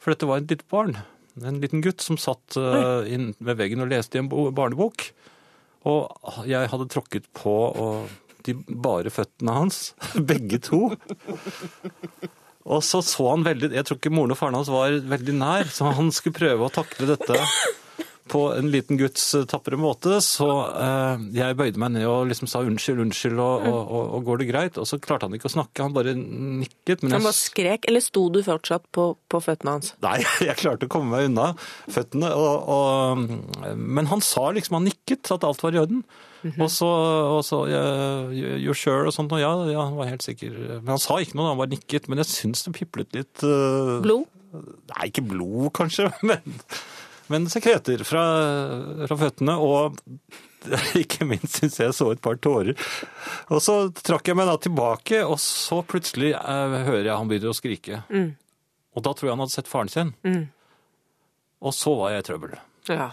for 0.02 0.10
dette 0.12 0.26
var 0.26 0.42
et 0.42 0.50
lite 0.50 0.66
barn. 0.68 0.98
En 1.40 1.60
liten 1.62 1.80
gutt 1.80 2.02
som 2.02 2.18
satt 2.18 2.58
uh, 2.58 3.06
inn 3.08 3.34
ved 3.38 3.56
veggen 3.56 3.80
og 3.80 3.88
leste 3.88 4.18
i 4.18 4.20
en 4.20 4.28
barnebok. 4.28 5.12
Og 5.88 6.10
jeg 6.46 6.68
hadde 6.68 6.90
tråkket 6.90 7.30
på 7.32 7.54
og 7.70 8.10
de 8.44 8.54
bare 8.68 9.10
føttene 9.10 9.54
hans, 9.54 9.94
begge 10.30 10.58
to. 10.58 10.90
Og 12.62 12.82
så 12.86 13.00
så 13.02 13.24
han 13.30 13.42
veldig 13.46 13.72
Jeg 13.74 13.86
tror 13.88 13.98
ikke 13.98 14.12
moren 14.14 14.34
og 14.34 14.38
faren 14.38 14.54
hans 14.58 14.70
var 14.70 14.94
veldig 15.10 15.34
nær, 15.38 15.70
så 15.72 15.90
han 15.96 16.12
skulle 16.14 16.38
prøve 16.38 16.68
å 16.68 16.72
takle 16.72 17.08
dette 17.14 17.38
på 18.30 18.42
en 18.54 18.70
liten 18.70 18.98
gutts 19.00 19.24
eh, 19.34 19.44
tapre 19.50 19.78
måte. 19.80 20.18
Så 20.24 20.48
eh, 20.70 21.24
jeg 21.36 21.58
bøyde 21.58 21.80
meg 21.82 21.94
ned 21.96 22.06
og 22.08 22.30
liksom 22.30 22.50
sa 22.50 22.62
unnskyld, 22.66 23.02
unnskyld, 23.06 23.38
og, 23.42 23.66
og, 23.68 23.80
og, 23.82 24.10
og 24.18 24.26
går 24.28 24.42
det 24.42 24.48
greit? 24.50 24.80
Og 24.80 24.88
så 24.88 25.00
klarte 25.02 25.28
han 25.28 25.36
ikke 25.36 25.50
å 25.50 25.54
snakke, 25.56 25.84
han 25.84 25.96
bare 25.96 26.14
nikket. 26.16 27.04
Men 27.04 27.18
Han 27.18 27.28
bare 27.28 27.38
skrek, 27.38 27.88
eller 27.90 28.04
sto 28.04 28.26
du 28.32 28.42
fortsatt 28.46 28.86
på, 28.94 29.12
på 29.28 29.42
føttene 29.44 29.78
hans? 29.78 29.94
Nei, 30.04 30.20
jeg 30.48 30.58
klarte 30.60 30.88
å 30.88 30.92
komme 30.92 31.14
meg 31.14 31.30
unna 31.30 31.52
føttene. 31.90 32.32
Og, 32.32 33.24
men 33.76 34.12
han 34.12 34.24
sa 34.24 34.50
liksom, 34.54 34.80
han 34.80 34.90
nikket 34.90 35.32
at 35.34 35.48
alt 35.48 35.64
var 35.64 35.76
i 35.76 35.82
orden. 35.82 36.04
Og 36.58 36.66
så, 36.74 36.88
og 37.36 37.44
så 37.46 37.60
yeah, 37.70 38.32
You're 38.34 38.74
sure 38.74 39.06
og 39.06 39.14
sånt, 39.14 39.30
og 39.30 39.38
ja, 39.38 39.52
ja, 39.70 39.84
han 39.86 39.98
var 39.98 40.10
helt 40.10 40.24
sikker. 40.26 40.54
Men 40.80 40.96
han 40.96 41.02
sa 41.02 41.20
ikke 41.22 41.38
noe, 41.38 41.52
han 41.52 41.60
bare 41.60 41.74
nikket. 41.76 42.08
Men 42.10 42.22
jeg 42.22 42.32
syns 42.32 42.66
det 42.66 42.74
piplet 42.80 43.14
litt 43.14 43.44
uh, 43.46 44.00
Blod? 44.02 44.26
Nei, 44.52 45.08
ikke 45.08 45.24
blod 45.24 45.70
kanskje, 45.76 46.10
men, 46.28 46.58
men 47.30 47.46
sekreter 47.52 48.02
fra, 48.08 48.22
fra 49.06 49.18
føttene. 49.20 49.54
Og 49.62 49.98
ikke 51.02 51.26
minst 51.26 51.58
syns 51.60 51.78
jeg 51.82 51.94
så 51.96 52.10
et 52.14 52.22
par 52.22 52.36
tårer. 52.42 52.74
Og 53.50 53.62
så 53.64 53.76
trakk 53.98 54.30
jeg 54.30 54.38
meg 54.38 54.46
da 54.50 54.58
tilbake, 54.62 55.22
og 55.26 55.38
så 55.42 55.80
plutselig 55.86 56.32
eh, 56.38 56.76
hører 56.86 57.08
jeg 57.10 57.16
han 57.18 57.30
begynner 57.30 57.54
å 57.54 57.58
skrike. 57.58 58.02
Og 58.92 59.02
da 59.06 59.14
tror 59.16 59.30
jeg 59.30 59.34
han 59.36 59.42
hadde 59.46 59.56
sett 59.56 59.70
faren 59.70 59.90
sin. 59.92 60.14
Og 61.62 61.74
så 61.76 61.94
var 61.98 62.14
jeg 62.16 62.24
i 62.24 62.28
trøbbel. 62.30 62.56
Ja. 62.90 63.10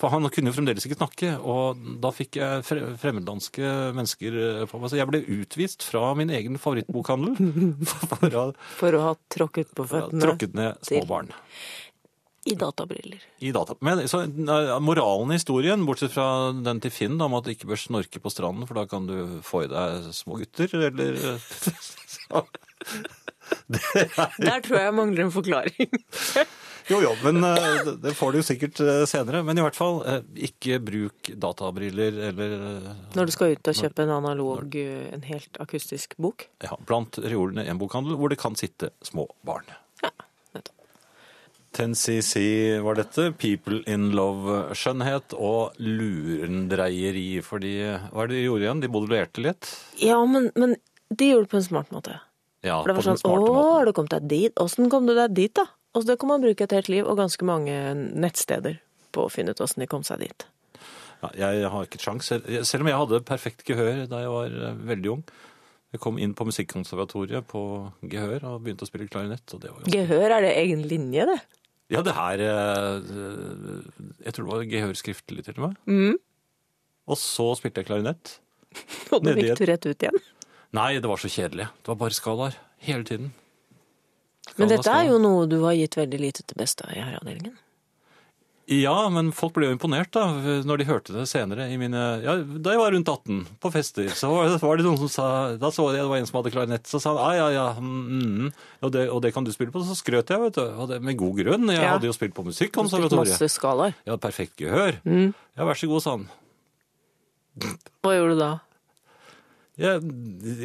For 0.00 0.10
han 0.10 0.24
kunne 0.34 0.50
jo 0.50 0.54
fremdeles 0.56 0.82
ikke 0.88 0.96
snakke, 0.98 1.28
og 1.46 1.78
da 2.02 2.10
fikk 2.14 2.38
jeg 2.40 2.62
fre- 2.66 2.88
fremmedlandske 2.98 3.68
mennesker 3.94 4.38
eh, 4.40 4.62
på 4.70 4.80
meg. 4.82 4.90
Så 4.90 4.98
jeg 4.98 5.06
ble 5.10 5.20
utvist 5.36 5.84
fra 5.86 6.08
min 6.18 6.32
egen 6.34 6.58
favorittbokhandel 6.58 7.36
for 8.08 8.38
å 8.40 8.44
For 8.80 8.96
å 8.98 9.02
ha 9.04 9.12
tråkket 9.30 9.70
på 9.78 9.86
føttene 9.92 10.24
tråkket 10.24 10.56
ned 10.58 10.80
små 10.88 11.04
til-. 11.04 11.36
I 12.44 12.54
databriller. 12.58 13.20
I 13.38 13.52
data. 13.54 13.76
Men 13.80 14.00
så, 14.10 14.22
eh, 14.26 14.72
moralen 14.82 15.30
i 15.30 15.36
historien, 15.38 15.84
bortsett 15.86 16.10
fra 16.14 16.26
den 16.52 16.80
til 16.82 16.90
Finn 16.90 17.20
om 17.22 17.34
at 17.38 17.44
du 17.46 17.52
ikke 17.54 17.68
bør 17.70 17.78
snorke 17.78 18.18
på 18.22 18.32
stranden, 18.34 18.66
for 18.66 18.74
da 18.80 18.86
kan 18.90 19.06
du 19.06 19.40
få 19.46 19.64
i 19.64 19.70
deg 19.70 20.08
små 20.16 20.40
gutter, 20.42 20.74
eller 20.88 21.14
det 23.72 23.80
er, 23.94 24.34
Der 24.42 24.60
tror 24.64 24.78
jeg 24.78 24.86
jeg 24.88 24.94
mangler 24.98 25.24
en 25.28 25.34
forklaring. 25.34 25.88
Jo, 26.90 26.96
jo, 26.98 27.12
men 27.22 27.36
eh, 27.46 27.84
det- 28.02 28.10
får 28.18 28.32
du 28.34 28.40
jo 28.40 28.42
sikkert 28.42 28.80
eh, 28.82 29.04
senere. 29.06 29.44
Men 29.46 29.54
i 29.56 29.62
hvert 29.62 29.76
fall, 29.78 30.00
ikke 30.34 30.80
bruk 30.82 31.28
databriller 31.38 32.16
eller 32.32 32.56
Når 33.14 33.28
du 33.30 33.32
skal 33.32 33.52
ut 33.54 33.70
og 33.70 33.78
kjøpe 33.78 34.02
en 34.02 34.10
analog, 34.16 34.74
en 34.74 35.22
helt 35.28 35.60
akustisk 35.62 36.16
bok. 36.18 36.48
ja, 36.66 36.74
blant 36.90 37.20
reolene 37.22 37.62
i 37.62 37.70
en 37.70 37.78
bokhandel 37.78 38.18
hvor 38.18 38.34
det 38.34 38.40
kan 38.42 38.58
sitte 38.58 38.90
små 39.06 39.28
barn. 39.46 39.70
Ja, 41.72 41.86
nettopp. 41.86 41.96
10cc 41.96 42.80
var 42.84 42.98
dette. 42.98 43.32
People 43.38 43.82
in 43.90 44.10
love, 44.16 44.74
skjønnhet 44.76 45.34
og 45.38 45.78
lurendreieri. 45.78 47.40
Fordi, 47.44 47.74
hva 48.12 48.24
er 48.24 48.30
det 48.30 48.36
de 48.36 48.44
gjorde 48.46 48.66
igjen? 48.66 48.82
De 48.82 48.92
modulerte 48.92 49.44
litt. 49.44 49.70
Ja, 50.02 50.20
men, 50.26 50.50
men 50.54 50.76
de 51.10 51.32
gjorde 51.32 51.48
det 51.48 51.52
på 51.54 51.60
en 51.60 51.68
smart 51.68 51.92
måte. 51.94 52.18
Ja, 52.62 52.78
For 52.80 52.92
det 52.92 52.96
var 53.00 53.08
sånn, 53.08 53.22
å, 53.26 53.54
har 53.74 53.88
du 53.88 53.92
kommet 53.96 54.14
deg 54.14 54.28
dit? 54.30 54.58
Åssen 54.62 54.90
kom 54.92 55.08
du 55.08 55.16
deg 55.16 55.34
dit, 55.34 55.54
da? 55.56 55.66
Og 55.98 56.06
det 56.08 56.16
kan 56.20 56.30
man 56.30 56.42
bruke 56.44 56.64
et 56.64 56.72
helt 56.72 56.88
liv, 56.88 57.04
og 57.04 57.18
ganske 57.18 57.44
mange 57.44 57.74
nettsteder 57.96 58.78
på 59.12 59.26
å 59.26 59.32
finne 59.32 59.52
ut 59.52 59.60
åssen 59.60 59.82
de 59.82 59.88
kom 59.90 60.04
seg 60.06 60.22
dit. 60.22 60.46
Ja, 61.22 61.30
jeg 61.52 61.70
har 61.70 61.86
ikke 61.86 62.00
sjans. 62.02 62.30
Selv 62.30 62.82
om 62.82 62.90
jeg 62.90 62.98
hadde 62.98 63.22
perfekt 63.26 63.66
gehør 63.68 64.06
da 64.10 64.22
jeg 64.24 64.30
var 64.32 64.54
eh, 64.68 64.78
veldig 64.92 65.10
ung. 65.12 65.24
Jeg 65.92 66.00
kom 66.00 66.16
inn 66.22 66.32
på 66.34 66.46
Musikkonservatoriet 66.48 67.44
på 67.50 67.62
gehør 68.08 68.46
og 68.48 68.62
begynte 68.64 68.86
å 68.86 68.88
spille 68.88 69.10
klarinett. 69.10 69.44
Og 69.52 69.60
det 69.62 69.74
var. 69.74 69.90
Gehør, 69.92 70.32
er 70.38 70.46
det 70.46 70.54
egen 70.62 70.86
linje, 70.88 71.26
det? 71.28 71.36
Ja, 71.92 72.02
det 72.04 72.14
her 72.16 72.40
eh, 72.40 73.10
Jeg 74.24 74.34
tror 74.34 74.46
det 74.46 74.52
var 74.52 74.68
gehørskriftlig 74.70 75.44
til 75.46 75.58
og 75.58 75.66
med. 75.66 75.80
Mm. 75.86 76.16
Og 77.12 77.18
så 77.20 77.50
spilte 77.58 77.82
jeg 77.82 77.90
klarinett. 77.90 78.38
Og 79.12 79.24
du 79.24 79.34
gikk 79.36 79.58
du 79.60 79.66
rett 79.68 79.86
ut 79.86 80.06
igjen. 80.06 80.20
Nei, 80.72 80.94
det 81.04 81.08
var 81.10 81.20
så 81.20 81.28
kjedelig. 81.28 81.68
Det 81.82 81.92
var 81.92 81.98
bare 82.00 82.16
skalaer 82.16 82.56
hele 82.86 83.04
tiden. 83.04 83.32
Men 84.56 84.70
dette 84.72 84.90
er 84.90 85.10
jo 85.10 85.18
noe 85.22 85.44
du 85.50 85.58
har 85.66 85.76
gitt 85.76 85.98
veldig 85.98 86.20
lite 86.20 86.44
til 86.46 86.58
beste 86.58 86.88
i 86.90 87.00
herreavdelingen. 87.00 87.54
Ja, 88.70 89.08
men 89.10 89.32
folk 89.34 89.56
ble 89.56 89.66
jo 89.66 89.74
imponert 89.74 90.12
da, 90.14 90.22
når 90.64 90.78
de 90.78 90.84
hørte 90.86 91.12
det 91.16 91.24
senere. 91.28 91.64
I 91.72 91.76
mine, 91.80 91.98
ja, 92.22 92.36
da 92.38 92.70
jeg 92.76 92.78
var 92.80 92.92
rundt 92.94 93.08
18, 93.10 93.40
på 93.60 93.70
fester, 93.74 94.06
så 94.14 94.30
var 94.30 94.78
det, 94.78 94.84
noen 94.86 95.00
som 95.00 95.10
sa 95.10 95.26
Da 95.58 95.72
så 95.74 95.88
jeg 95.90 95.98
det 95.98 96.08
var 96.08 96.20
en 96.22 96.28
som 96.30 96.38
hadde 96.38 96.52
klarinett, 96.54 96.86
så 96.86 97.00
sa 97.02 97.10
han 97.16 97.20
ah, 97.26 97.34
ja, 97.36 97.48
ja, 97.52 97.64
mm, 97.82 98.52
og, 98.86 98.92
det, 98.94 99.08
og 99.10 99.20
det 99.26 99.32
kan 99.34 99.44
du 99.44 99.50
spille 99.52 99.74
på. 99.74 99.82
Så 99.84 99.98
skrøt 99.98 100.30
jeg, 100.30 100.40
vet 100.44 100.54
du. 100.60 100.62
Og 100.78 100.88
det, 100.92 101.00
med 101.02 101.18
god 101.18 101.40
grunn. 101.42 101.66
Jeg 101.74 101.82
Ja. 101.82 101.96
hadde 101.96 102.06
jo 102.06 102.14
spilt 102.14 102.36
på 102.38 102.46
Spilt 102.46 102.70
Musikkonservatoriet. 102.70 103.34
masse 103.34 103.50
skalaer. 103.50 103.96
Jeg 104.06 104.14
hadde 104.14 104.22
perfekt 104.28 104.56
gehør. 104.62 105.00
Mm. 105.04 105.34
Ja, 105.58 105.66
vær 105.66 105.74
så 105.82 105.90
god, 105.90 106.02
sa 106.06 106.14
han. 106.16 106.28
Hva 108.02 108.14
gjorde 108.16 108.36
du 108.38 108.40
da? 108.40 108.52
Jeg, 109.80 110.02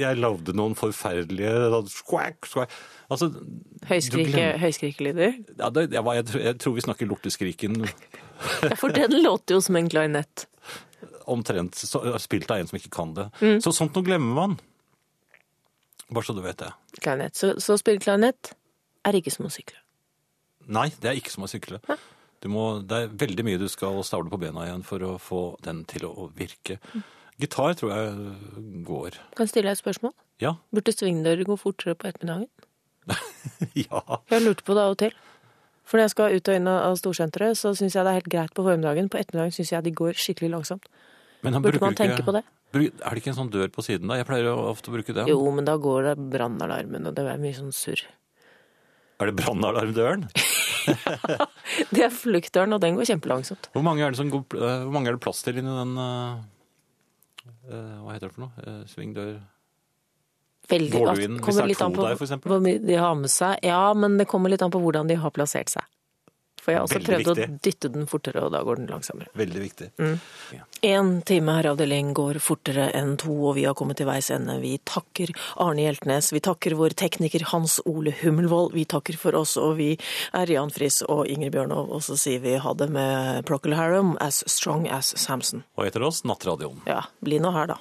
jeg 0.01 0.17
lagde 0.19 0.51
noen 0.57 0.73
forferdelige 0.75 1.81
skvack, 1.93 2.43
skvack. 2.49 2.73
Altså, 3.07 3.29
Høyskrike, 3.87 4.49
høyskrikelyder? 4.59 5.37
ja, 5.61 5.69
det, 5.71 5.85
jeg, 5.95 6.03
jeg, 6.17 6.25
tror- 6.27 6.43
jeg 6.43 6.57
tror 6.59 6.75
vi 6.75 6.83
snakker 6.83 7.07
lorteskriken 7.07 7.77
Ja, 7.87 8.75
for 8.75 8.91
den 8.93 9.15
låter 9.23 9.55
jo 9.55 9.61
som 9.63 9.77
en 9.79 9.87
klarinett. 9.89 10.43
omtrent 11.27 11.75
så, 11.79 12.01
spilt 12.19 12.51
av 12.51 12.59
en 12.61 12.67
som 12.67 12.77
ikke 12.77 12.91
kan 12.93 13.13
det. 13.15 13.29
Mm. 13.39 13.61
Så 13.63 13.71
sånt 13.75 13.95
noe 13.95 14.03
glemmer 14.05 14.35
man. 14.37 14.57
Bare 16.11 16.23
så 16.27 16.35
du 16.35 16.43
vet 16.43 16.59
det. 16.61 16.69
Klarinett. 17.03 17.35
Så, 17.35 17.55
så 17.63 17.75
spille 17.79 17.99
klarinett 18.03 18.53
er 19.07 19.17
ikke 19.17 19.31
som 19.33 19.47
å 19.47 19.51
sykle. 19.51 19.79
Nei, 20.67 20.89
det 20.99 21.09
er 21.13 21.19
ikke 21.19 21.31
som 21.31 21.47
å 21.47 21.49
sykle. 21.51 21.79
Du 22.43 22.49
må, 22.53 22.67
det 22.85 22.97
er 23.05 23.13
veldig 23.23 23.43
mye 23.47 23.59
du 23.59 23.67
skal 23.71 24.03
stable 24.05 24.29
på 24.31 24.39
bena 24.43 24.67
igjen 24.67 24.83
for 24.87 25.03
å 25.07 25.13
få 25.21 25.41
den 25.65 25.81
til 25.89 26.05
å 26.11 26.27
virke. 26.37 26.77
Gitar 27.37 27.75
tror 27.77 27.91
jeg 27.93 28.83
går. 28.87 29.17
Kan 29.37 29.45
jeg 29.45 29.51
stille 29.51 29.69
deg 29.69 29.77
et 29.77 29.81
spørsmål? 29.83 30.13
Ja. 30.41 30.55
Burde 30.73 30.93
svingdører 30.95 31.45
gå 31.45 31.57
fortere 31.61 31.93
på 31.97 32.09
ettermiddagen? 32.09 32.49
ja. 33.85 34.01
Jeg 34.33 34.41
lurte 34.43 34.65
på 34.65 34.73
det 34.77 34.83
av 34.83 34.95
og 34.95 34.99
til. 35.03 35.13
For 35.87 35.99
når 35.99 36.07
jeg 36.07 36.13
skal 36.15 36.33
ut 36.35 36.49
og 36.51 36.57
inn 36.59 36.67
av 36.71 36.97
storsenteret, 36.99 37.55
så 37.59 37.71
syns 37.77 37.95
jeg 37.95 38.03
det 38.03 38.11
er 38.11 38.17
helt 38.19 38.31
greit 38.33 38.55
på 38.57 38.65
formiddagen. 38.65 39.07
På 39.13 39.19
ettermiddagen 39.21 39.53
syns 39.55 39.71
jeg 39.71 39.85
de 39.85 39.93
går 39.95 40.17
skikkelig 40.19 40.49
langsomt. 40.55 40.89
Men 41.45 41.53
han 41.55 41.63
Burde 41.63 41.79
man 41.79 41.93
man 41.93 41.95
ikke- 41.95 42.07
tenke 42.17 42.25
på 42.27 42.33
det? 42.35 42.43
Er 42.75 43.13
det 43.13 43.21
ikke 43.21 43.31
en 43.31 43.37
sånn 43.37 43.51
dør 43.53 43.69
på 43.71 43.85
siden 43.85 44.09
da? 44.09 44.17
Jeg 44.19 44.27
pleier 44.27 44.49
ofte 44.51 44.89
å 44.91 44.97
bruke 44.97 45.13
den. 45.15 45.29
Jo, 45.29 45.39
men 45.55 45.63
da 45.63 45.77
går 45.77 46.09
det 46.09 46.15
brannalarmen, 46.33 47.07
og 47.07 47.15
det 47.15 47.23
er 47.23 47.37
mye 47.39 47.55
sånn 47.55 47.71
surr. 47.71 48.01
Er 49.21 49.31
det 49.31 49.37
brannalarmdøren? 49.39 50.27
Det 51.93 52.03
er 52.03 52.11
fluktdøren, 52.13 52.73
og 52.75 52.81
den 52.83 52.95
går 52.97 53.07
kjempelangsomt. 53.09 53.69
Hvor 53.73 53.83
mange 53.83 54.03
er 54.05 54.11
det, 54.11 54.17
som 54.19 54.29
går, 54.31 54.43
eh, 54.57 54.83
hvor 54.87 54.93
mange 54.95 55.07
er 55.11 55.17
det 55.17 55.23
plass 55.23 55.41
til 55.43 55.57
inni 55.59 55.71
den 55.71 55.97
eh, 55.99 56.43
Hva 57.67 58.15
heter 58.15 58.29
det 58.29 58.35
for 58.35 58.47
noe? 58.47 58.65
Eh, 58.65 58.81
svingdør 58.91 59.37
Veldig, 60.67 60.91
Går 60.91 61.15
du 61.15 61.21
inn 61.23 61.37
hvis 61.39 61.55
det 61.55 61.63
er 61.63 61.79
to 61.79 61.85
på 61.95 62.03
der, 62.03 62.17
eksempel? 62.19 62.55
De 62.83 62.95
har 62.99 63.13
med 63.15 63.31
seg. 63.31 63.61
Ja, 63.63 63.93
men 63.95 64.17
det 64.19 64.25
kommer 64.27 64.51
litt 64.51 64.63
an 64.65 64.73
på 64.73 64.81
hvordan 64.83 65.07
de 65.07 65.15
har 65.15 65.31
plassert 65.31 65.71
seg. 65.71 65.85
For 66.67 66.75
jeg 66.75 66.81
har 66.81 66.85
også 66.89 66.97
Veldig 66.97 67.07
prøvd 67.07 67.29
å 67.31 67.59
dytte 67.63 67.89
den 67.93 68.07
fortere, 68.11 68.41
og 68.43 68.51
da 68.51 68.59
går 68.67 68.81
den 68.81 68.89
langsommere. 68.91 69.29
Veldig 69.39 69.61
viktig. 69.61 69.85
En 70.83 71.11
time 71.23 71.53
herreavdeling 71.55 72.09
går 72.17 72.41
fortere 72.43 72.89
enn 72.91 73.13
to, 73.21 73.31
og 73.47 73.55
vi 73.55 73.63
har 73.63 73.77
kommet 73.79 74.01
til 74.01 74.09
veis 74.09 74.27
ende. 74.35 74.57
Vi 74.59 74.73
takker 74.83 75.31
Arne 75.63 75.85
Hjeltnes, 75.85 76.33
vi 76.35 76.43
takker 76.43 76.75
vår 76.75 76.97
tekniker 76.99 77.47
Hans 77.53 77.77
Ole 77.87 78.11
Hummelvold, 78.19 78.75
vi 78.75 78.83
takker 78.83 79.15
for 79.15 79.39
oss, 79.39 79.55
og 79.55 79.77
vi 79.79 79.93
er 80.35 80.51
Jan 80.51 80.75
Friis 80.75 80.99
og 81.07 81.23
Inger 81.31 81.55
Bjørnov. 81.55 81.87
Og 81.87 82.03
så 82.03 82.19
sier 82.19 82.43
vi 82.43 82.59
ha 82.59 82.75
det 82.75 82.91
med 82.91 83.47
Procol 83.47 83.79
Harum, 83.79 84.17
As 84.19 84.43
Strong 84.51 84.89
As 84.91 85.15
Samson. 85.15 85.63
Og 85.79 85.87
etter 85.87 86.03
oss 86.03 86.25
Nattradioen. 86.27 86.83
Ja, 86.83 87.05
bli 87.23 87.39
nå 87.39 87.55
her, 87.55 87.71
da. 87.77 87.79